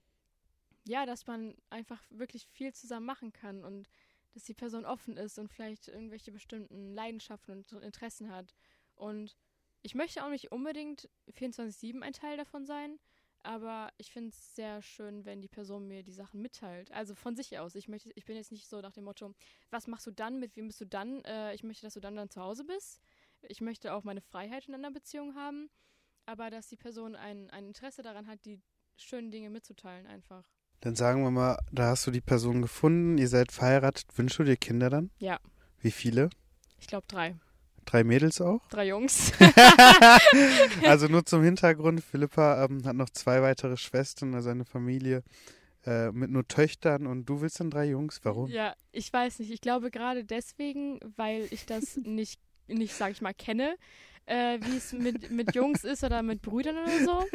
ja, 0.85 1.05
dass 1.05 1.27
man 1.27 1.55
einfach 1.69 2.01
wirklich 2.09 2.47
viel 2.47 2.73
zusammen 2.73 3.05
machen 3.05 3.31
kann 3.31 3.63
und 3.63 3.89
dass 4.33 4.43
die 4.43 4.53
Person 4.53 4.85
offen 4.85 5.15
ist 5.17 5.37
und 5.37 5.49
vielleicht 5.49 5.87
irgendwelche 5.87 6.31
bestimmten 6.31 6.93
Leidenschaften 6.93 7.63
und 7.71 7.83
Interessen 7.83 8.31
hat. 8.31 8.53
Und 8.95 9.37
ich 9.81 9.95
möchte 9.95 10.23
auch 10.25 10.29
nicht 10.29 10.51
unbedingt 10.51 11.09
24-7 11.29 12.01
ein 12.01 12.13
Teil 12.13 12.37
davon 12.37 12.65
sein, 12.65 12.99
aber 13.43 13.89
ich 13.97 14.11
finde 14.11 14.29
es 14.29 14.55
sehr 14.55 14.81
schön, 14.81 15.25
wenn 15.25 15.41
die 15.41 15.47
Person 15.47 15.87
mir 15.87 16.03
die 16.03 16.11
Sachen 16.11 16.41
mitteilt. 16.41 16.91
Also 16.91 17.13
von 17.15 17.35
sich 17.35 17.59
aus. 17.59 17.75
Ich, 17.75 17.87
möchte, 17.87 18.11
ich 18.15 18.25
bin 18.25 18.35
jetzt 18.35 18.51
nicht 18.51 18.67
so 18.67 18.81
nach 18.81 18.93
dem 18.93 19.03
Motto, 19.03 19.33
was 19.69 19.87
machst 19.87 20.07
du 20.07 20.11
dann, 20.11 20.39
mit 20.39 20.55
wem 20.55 20.67
bist 20.67 20.81
du 20.81 20.85
dann? 20.85 21.23
Äh, 21.25 21.53
ich 21.53 21.63
möchte, 21.63 21.85
dass 21.85 21.93
du 21.93 21.99
dann 21.99 22.15
dann 22.15 22.29
zu 22.29 22.41
Hause 22.41 22.63
bist. 22.63 23.01
Ich 23.41 23.61
möchte 23.61 23.93
auch 23.93 24.03
meine 24.03 24.21
Freiheit 24.21 24.67
in 24.67 24.73
einer 24.73 24.91
Beziehung 24.91 25.35
haben, 25.35 25.69
aber 26.25 26.49
dass 26.49 26.67
die 26.67 26.77
Person 26.77 27.15
ein, 27.15 27.49
ein 27.49 27.67
Interesse 27.67 28.01
daran 28.01 28.27
hat, 28.27 28.45
die 28.45 28.61
schönen 28.97 29.31
Dinge 29.31 29.49
mitzuteilen 29.49 30.07
einfach. 30.07 30.45
Dann 30.79 30.95
sagen 30.95 31.23
wir 31.23 31.31
mal, 31.31 31.59
da 31.71 31.89
hast 31.89 32.07
du 32.07 32.11
die 32.11 32.21
Person 32.21 32.61
gefunden, 32.61 33.17
ihr 33.17 33.27
seid 33.27 33.51
verheiratet, 33.51 34.05
wünschst 34.17 34.39
du 34.39 34.43
dir 34.43 34.57
Kinder 34.57 34.89
dann? 34.89 35.11
Ja. 35.19 35.39
Wie 35.79 35.91
viele? 35.91 36.29
Ich 36.79 36.87
glaube 36.87 37.07
drei. 37.07 37.35
Drei 37.85 38.03
Mädels 38.03 38.41
auch? 38.41 38.61
Drei 38.69 38.87
Jungs. 38.87 39.31
also 40.83 41.07
nur 41.07 41.25
zum 41.25 41.43
Hintergrund, 41.43 42.01
Philippa 42.01 42.65
ähm, 42.65 42.85
hat 42.85 42.95
noch 42.95 43.09
zwei 43.09 43.41
weitere 43.41 43.77
Schwestern, 43.77 44.33
also 44.35 44.49
eine 44.49 44.65
Familie 44.65 45.23
äh, 45.85 46.11
mit 46.11 46.31
nur 46.31 46.47
Töchtern 46.47 47.07
und 47.07 47.25
du 47.25 47.41
willst 47.41 47.59
dann 47.59 47.69
drei 47.69 47.85
Jungs. 47.85 48.19
Warum? 48.23 48.49
Ja, 48.49 48.75
ich 48.91 49.11
weiß 49.11 49.39
nicht. 49.39 49.51
Ich 49.51 49.61
glaube 49.61 49.91
gerade 49.91 50.23
deswegen, 50.23 50.99
weil 51.17 51.47
ich 51.51 51.65
das 51.65 51.97
nicht, 52.03 52.39
nicht 52.67 52.93
sag 52.93 53.11
ich 53.11 53.21
mal, 53.21 53.33
kenne, 53.33 53.75
äh, 54.25 54.59
wie 54.61 54.77
es 54.77 54.93
mit, 54.93 55.31
mit 55.31 55.55
Jungs 55.55 55.83
ist 55.83 56.03
oder 56.03 56.21
mit 56.23 56.41
Brüdern 56.41 56.77
oder 56.77 57.05
so. 57.05 57.25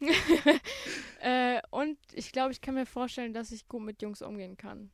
äh, 1.20 1.60
und 1.70 1.98
ich 2.12 2.32
glaube, 2.32 2.52
ich 2.52 2.60
kann 2.60 2.74
mir 2.74 2.86
vorstellen, 2.86 3.34
dass 3.34 3.52
ich 3.52 3.68
gut 3.68 3.82
mit 3.82 4.02
Jungs 4.02 4.22
umgehen 4.22 4.56
kann. 4.56 4.90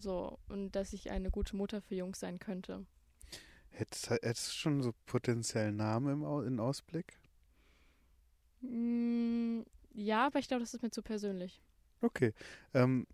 So, 0.00 0.38
und 0.48 0.72
dass 0.72 0.92
ich 0.92 1.10
eine 1.10 1.30
gute 1.30 1.56
Mutter 1.56 1.80
für 1.80 1.94
Jungs 1.94 2.20
sein 2.20 2.38
könnte. 2.38 2.86
Hättest, 3.70 4.10
hättest 4.10 4.48
du 4.48 4.52
schon 4.52 4.82
so 4.82 4.92
potenziellen 5.06 5.76
Namen 5.76 6.12
im 6.12 6.24
Au 6.24 6.42
in 6.42 6.60
Ausblick? 6.60 7.18
Mm, 8.60 9.60
ja, 9.94 10.26
aber 10.26 10.38
ich 10.38 10.48
glaube, 10.48 10.60
das 10.62 10.74
ist 10.74 10.82
mir 10.82 10.90
zu 10.90 11.02
persönlich. 11.02 11.62
Okay. 12.02 12.34
Ähm, 12.74 13.06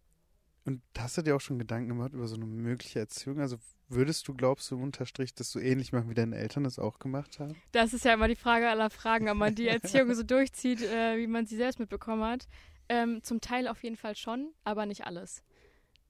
und 0.64 0.83
hast 0.99 1.16
du 1.16 1.23
dir 1.23 1.37
auch 1.37 1.40
schon 1.40 1.59
Gedanken 1.59 1.88
gemacht 1.88 2.12
über 2.12 2.27
so 2.27 2.35
eine 2.35 2.47
mögliche 2.47 2.99
Erziehung? 2.99 3.40
Also 3.40 3.57
würdest 3.88 4.27
du, 4.27 4.35
glaubst 4.35 4.71
du, 4.71 4.77
unterstrich, 4.77 5.33
dass 5.35 5.53
du 5.53 5.61
ähnlich 5.61 5.92
machen, 5.92 6.11
wie 6.11 6.14
deine 6.14 6.37
Eltern 6.37 6.64
das 6.64 6.79
auch 6.79 6.99
gemacht 6.99 7.38
haben? 7.38 7.55
Das 7.71 7.95
ist 7.95 8.05
ja 8.05 8.14
immer 8.14 8.27
die 8.27 8.37
Frage 8.37 8.69
aller 8.69 8.90
Fragen, 8.90 9.29
ob 9.29 9.37
man 9.37 9.55
die 9.55 9.69
Erziehung 9.69 10.12
so 10.14 10.25
durchzieht, 10.25 10.83
äh, 10.83 11.19
wie 11.19 11.29
man 11.29 11.47
sie 11.47 11.57
selbst 11.57 11.79
mitbekommen 11.79 12.25
hat. 12.25 12.49
Ähm, 12.88 13.23
zum 13.23 13.40
Teil 13.40 13.69
auf 13.69 13.83
jeden 13.83 13.97
Fall 13.97 14.16
schon, 14.16 14.53
aber 14.64 14.87
nicht 14.87 15.07
alles. 15.07 15.42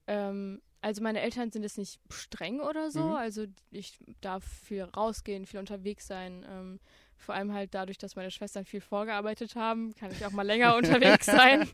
Ähm, 0.06 0.62
also 0.80 1.02
meine 1.02 1.20
Eltern 1.20 1.50
sind 1.50 1.62
jetzt 1.62 1.78
nicht 1.78 2.00
streng 2.10 2.60
oder 2.60 2.90
so. 2.90 3.02
Mhm. 3.02 3.14
Also 3.16 3.46
ich 3.70 3.98
darf 4.20 4.44
viel 4.44 4.82
rausgehen, 4.82 5.46
viel 5.46 5.60
unterwegs 5.60 6.06
sein. 6.06 6.44
Ähm, 6.48 6.80
vor 7.16 7.34
allem 7.34 7.52
halt 7.52 7.74
dadurch, 7.74 7.98
dass 7.98 8.16
meine 8.16 8.30
Schwestern 8.30 8.64
viel 8.64 8.80
vorgearbeitet 8.80 9.56
haben, 9.56 9.94
kann 9.94 10.10
ich 10.10 10.24
auch 10.26 10.30
mal 10.30 10.42
länger 10.42 10.76
unterwegs 10.76 11.26
sein. 11.26 11.68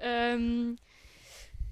ähm, 0.00 0.76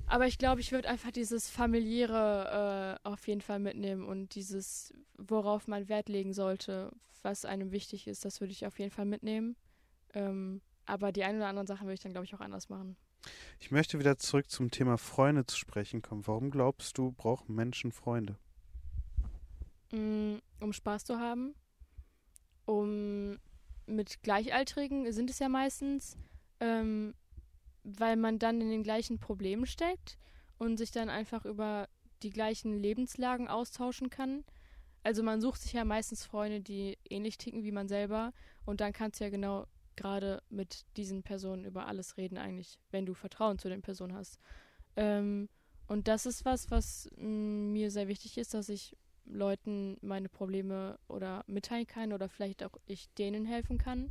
aber 0.06 0.26
ich 0.26 0.38
glaube, 0.38 0.60
ich 0.60 0.72
würde 0.72 0.88
einfach 0.88 1.10
dieses 1.10 1.48
familiäre 1.48 2.98
äh, 3.04 3.08
auf 3.08 3.26
jeden 3.26 3.40
Fall 3.40 3.58
mitnehmen 3.58 4.04
und 4.04 4.34
dieses, 4.34 4.92
worauf 5.16 5.68
man 5.68 5.88
Wert 5.88 6.08
legen 6.08 6.32
sollte, 6.32 6.92
was 7.22 7.44
einem 7.44 7.72
wichtig 7.72 8.06
ist, 8.06 8.24
das 8.24 8.40
würde 8.40 8.52
ich 8.52 8.66
auf 8.66 8.78
jeden 8.78 8.90
Fall 8.90 9.06
mitnehmen. 9.06 9.56
Ähm, 10.14 10.60
aber 10.84 11.12
die 11.12 11.24
ein 11.24 11.36
oder 11.36 11.46
anderen 11.46 11.66
Sachen 11.66 11.86
würde 11.86 11.94
ich 11.94 12.00
dann, 12.00 12.12
glaube 12.12 12.26
ich, 12.26 12.34
auch 12.34 12.40
anders 12.40 12.68
machen. 12.68 12.96
Ich 13.60 13.70
möchte 13.70 13.98
wieder 13.98 14.18
zurück 14.18 14.50
zum 14.50 14.70
Thema 14.70 14.98
Freunde 14.98 15.46
zu 15.46 15.56
sprechen 15.56 16.02
kommen. 16.02 16.26
Warum 16.26 16.50
glaubst 16.50 16.98
du, 16.98 17.12
brauchen 17.12 17.54
Menschen 17.54 17.92
Freunde? 17.92 18.36
Mm, 19.92 20.36
um 20.60 20.72
Spaß 20.72 21.04
zu 21.04 21.18
haben, 21.18 21.54
um 22.64 23.38
mit 23.86 24.22
Gleichaltrigen 24.22 25.12
sind 25.12 25.30
es 25.30 25.38
ja 25.38 25.48
meistens, 25.48 26.16
ähm, 26.60 27.14
weil 27.84 28.16
man 28.16 28.38
dann 28.38 28.60
in 28.60 28.70
den 28.70 28.82
gleichen 28.82 29.18
Problemen 29.18 29.66
steckt 29.66 30.18
und 30.58 30.76
sich 30.76 30.90
dann 30.90 31.08
einfach 31.08 31.44
über 31.44 31.88
die 32.22 32.30
gleichen 32.30 32.78
Lebenslagen 32.78 33.48
austauschen 33.48 34.10
kann. 34.10 34.44
Also 35.02 35.22
man 35.22 35.40
sucht 35.40 35.60
sich 35.60 35.72
ja 35.72 35.84
meistens 35.84 36.24
Freunde, 36.24 36.60
die 36.60 36.96
ähnlich 37.10 37.36
ticken 37.36 37.64
wie 37.64 37.72
man 37.72 37.88
selber 37.88 38.32
und 38.64 38.80
dann 38.80 38.92
kannst 38.92 39.20
du 39.20 39.24
ja 39.24 39.30
genau 39.30 39.66
gerade 39.96 40.42
mit 40.48 40.84
diesen 40.96 41.22
Personen 41.22 41.64
über 41.64 41.86
alles 41.86 42.16
reden 42.16 42.38
eigentlich, 42.38 42.78
wenn 42.90 43.06
du 43.06 43.14
Vertrauen 43.14 43.58
zu 43.58 43.68
den 43.68 43.82
Personen 43.82 44.14
hast. 44.14 44.38
Ähm, 44.96 45.48
Und 45.88 46.08
das 46.08 46.26
ist 46.26 46.44
was, 46.44 46.70
was 46.70 47.08
mh, 47.16 47.72
mir 47.72 47.90
sehr 47.90 48.08
wichtig 48.08 48.38
ist, 48.38 48.54
dass 48.54 48.68
ich 48.68 48.96
Leuten 49.24 49.98
meine 50.00 50.28
Probleme 50.28 50.98
oder 51.08 51.44
mitteilen 51.46 51.86
kann 51.86 52.12
oder 52.12 52.28
vielleicht 52.28 52.62
auch 52.64 52.76
ich 52.86 53.12
denen 53.14 53.44
helfen 53.44 53.78
kann. 53.78 54.10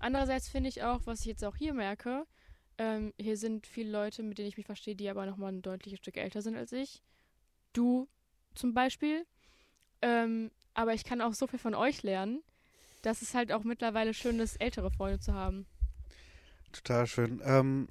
Andererseits 0.00 0.48
finde 0.48 0.68
ich 0.68 0.82
auch, 0.82 1.00
was 1.04 1.20
ich 1.20 1.26
jetzt 1.26 1.44
auch 1.44 1.56
hier 1.56 1.74
merke, 1.74 2.26
ähm, 2.78 3.12
hier 3.18 3.36
sind 3.36 3.66
viele 3.66 3.90
Leute, 3.90 4.22
mit 4.22 4.38
denen 4.38 4.48
ich 4.48 4.56
mich 4.56 4.66
verstehe, 4.66 4.96
die 4.96 5.08
aber 5.08 5.26
nochmal 5.26 5.52
ein 5.52 5.62
deutliches 5.62 5.98
Stück 5.98 6.16
älter 6.16 6.42
sind 6.42 6.56
als 6.56 6.72
ich. 6.72 7.02
Du 7.72 8.08
zum 8.54 8.74
Beispiel. 8.74 9.26
Ähm, 10.02 10.50
aber 10.74 10.94
ich 10.94 11.04
kann 11.04 11.20
auch 11.20 11.34
so 11.34 11.46
viel 11.46 11.58
von 11.58 11.74
euch 11.74 12.02
lernen, 12.02 12.42
dass 13.04 13.22
es 13.22 13.34
halt 13.34 13.52
auch 13.52 13.64
mittlerweile 13.64 14.14
schön 14.14 14.40
ist, 14.40 14.60
ältere 14.60 14.90
Freunde 14.90 15.20
zu 15.20 15.34
haben. 15.34 15.66
Total 16.72 17.06
schön. 17.06 17.40
Ähm, 17.44 17.88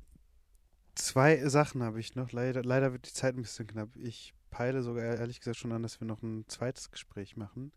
zwei 0.95 1.47
Sachen 1.47 1.83
habe 1.83 1.99
ich 1.99 2.15
noch. 2.15 2.31
Leider, 2.31 2.63
leider 2.63 2.91
wird 2.91 3.07
die 3.07 3.13
Zeit 3.13 3.35
ein 3.35 3.41
bisschen 3.41 3.67
knapp. 3.67 3.89
Ich 3.95 4.33
peile 4.49 4.83
sogar 4.83 5.03
ehrlich 5.03 5.39
gesagt 5.39 5.57
schon 5.57 5.71
an, 5.71 5.83
dass 5.83 5.99
wir 6.01 6.07
noch 6.07 6.21
ein 6.21 6.45
zweites 6.47 6.91
Gespräch 6.91 7.37
machen. 7.37 7.71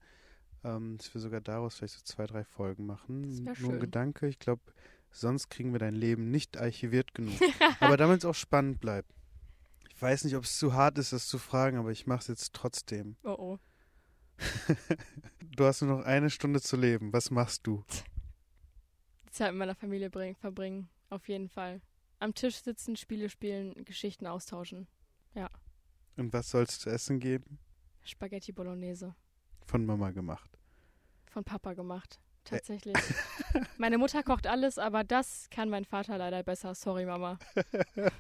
Ähm, 0.65 0.97
dass 0.99 1.13
wir 1.15 1.21
sogar 1.21 1.41
daraus 1.41 1.77
vielleicht 1.77 1.95
so 1.95 2.03
zwei, 2.05 2.27
drei 2.27 2.45
Folgen 2.45 2.87
machen. 2.87 3.23
Das 3.23 3.41
Nur 3.41 3.51
ein 3.51 3.57
schön. 3.57 3.81
Gedanke. 3.81 4.27
Ich 4.29 4.39
glaube, 4.39 4.63
sonst 5.11 5.49
kriegen 5.49 5.73
wir 5.73 5.79
dein 5.79 5.95
Leben 5.95 6.31
nicht 6.31 6.57
archiviert 6.57 7.15
genug. 7.15 7.35
aber 7.81 7.97
damit 7.97 8.19
es 8.19 8.25
auch 8.25 8.35
spannend 8.35 8.81
bleibt. 8.81 9.11
Ich 9.91 10.03
weiß 10.03 10.25
nicht, 10.25 10.37
ob 10.37 10.45
es 10.45 10.59
zu 10.59 10.75
hart 10.75 10.99
ist, 10.99 11.13
das 11.13 11.27
zu 11.27 11.39
fragen, 11.39 11.79
aber 11.79 11.91
ich 11.91 12.07
mache 12.07 12.21
es 12.21 12.27
jetzt 12.27 12.53
trotzdem. 12.53 13.17
Oh 13.23 13.37
oh. 13.39 13.59
Du 15.57 15.65
hast 15.65 15.81
nur 15.81 15.97
noch 15.97 16.05
eine 16.05 16.29
Stunde 16.29 16.61
zu 16.61 16.77
leben. 16.77 17.15
Was 17.15 17.31
machst 17.31 17.67
du? 17.67 17.83
Zeit 19.31 19.53
mit 19.53 19.61
meiner 19.61 19.75
Familie 19.75 20.11
bring, 20.11 20.37
verbringen. 20.37 20.91
Auf 21.09 21.29
jeden 21.29 21.49
Fall. 21.49 21.81
Am 22.19 22.35
Tisch 22.35 22.57
sitzen, 22.57 22.95
Spiele 22.95 23.31
spielen, 23.31 23.73
Geschichten 23.87 24.27
austauschen. 24.27 24.87
Und 26.17 26.33
was 26.33 26.51
soll 26.51 26.63
es 26.63 26.79
zu 26.79 26.91
essen 26.91 27.21
geben? 27.21 27.59
Spaghetti 28.03 28.53
Bolognese. 28.53 29.15
Von 29.67 29.85
Mama 29.85 30.11
gemacht. 30.11 30.59
Von 31.31 31.45
Papa 31.45 31.75
gemacht. 31.75 32.19
Tatsächlich. 32.45 32.97
Meine 33.77 33.99
Mutter 33.99 34.23
kocht 34.23 34.47
alles, 34.47 34.79
aber 34.79 35.03
das 35.03 35.49
kann 35.51 35.69
mein 35.69 35.85
Vater 35.85 36.17
leider 36.17 36.43
besser. 36.45 36.75
Sorry, 36.75 37.05
Mama. 37.05 37.39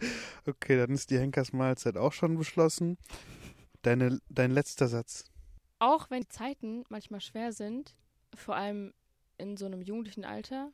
Okay, 0.49 0.77
dann 0.77 0.91
ist 0.91 1.11
die 1.11 1.19
Henkers 1.19 1.53
Mahlzeit 1.53 1.97
auch 1.97 2.13
schon 2.13 2.39
beschlossen. 2.39 2.99
Deine, 3.83 4.21
dein 4.29 4.53
letzter 4.53 4.87
Satz. 4.87 5.25
Auch 5.79 6.11
wenn 6.11 6.23
die 6.23 6.29
Zeiten 6.29 6.85
manchmal 6.89 7.21
schwer 7.21 7.53
sind, 7.53 7.97
vor 8.35 8.57
allem 8.57 8.95
in 9.39 9.57
so 9.57 9.67
einem 9.67 9.83
jugendlichen 9.83 10.25
Alter, 10.25 10.73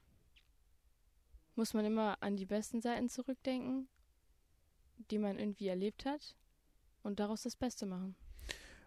muss 1.55 1.75
man 1.75 1.85
immer 1.85 2.17
an 2.21 2.37
die 2.37 2.47
besten 2.47 2.81
Seiten 2.81 3.09
zurückdenken, 3.09 3.89
die 5.11 5.19
man 5.19 5.39
irgendwie 5.39 5.69
erlebt 5.69 6.05
hat 6.05 6.37
und 7.03 7.21
daraus 7.21 7.43
das 7.43 7.57
Beste 7.57 7.87
machen. 7.87 8.15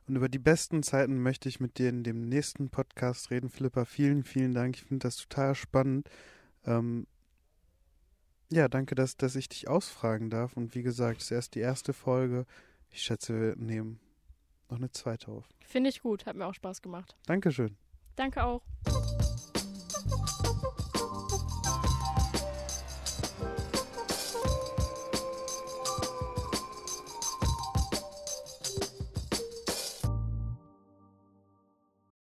Und 0.08 0.16
über 0.16 0.30
die 0.30 0.40
besten 0.40 0.84
Zeiten 0.84 1.22
möchte 1.22 1.50
ich 1.50 1.60
mit 1.60 1.78
dir 1.80 1.90
in 1.90 2.04
dem 2.04 2.22
nächsten 2.30 2.70
Podcast 2.70 3.32
reden. 3.32 3.50
Philippa, 3.50 3.86
vielen, 3.86 4.24
vielen 4.24 4.54
Dank. 4.54 4.76
Ich 4.76 4.84
finde 4.84 5.08
das 5.08 5.18
total 5.18 5.56
spannend. 5.56 6.10
Ähm, 6.64 7.08
ja, 8.52 8.68
danke, 8.68 8.94
dass, 8.94 9.18
dass 9.18 9.36
ich 9.36 9.50
dich 9.50 9.68
ausfragen 9.68 10.30
darf. 10.30 10.56
Und 10.56 10.76
wie 10.76 10.84
gesagt, 10.84 11.18
es 11.18 11.26
ist 11.26 11.32
erst 11.32 11.56
die 11.56 11.60
erste 11.60 11.92
Folge. 11.94 12.46
Ich 12.92 13.02
schätze, 13.02 13.40
wir 13.40 13.56
nehmen 13.56 14.00
noch 14.70 14.78
eine 14.78 14.92
zweite 14.92 15.32
auf. 15.32 15.48
Finde 15.66 15.90
ich 15.90 16.02
gut, 16.02 16.26
hat 16.26 16.36
mir 16.36 16.46
auch 16.46 16.54
Spaß 16.54 16.82
gemacht. 16.82 17.16
Dankeschön. 17.26 17.78
Danke 18.16 18.44
auch. 18.44 18.62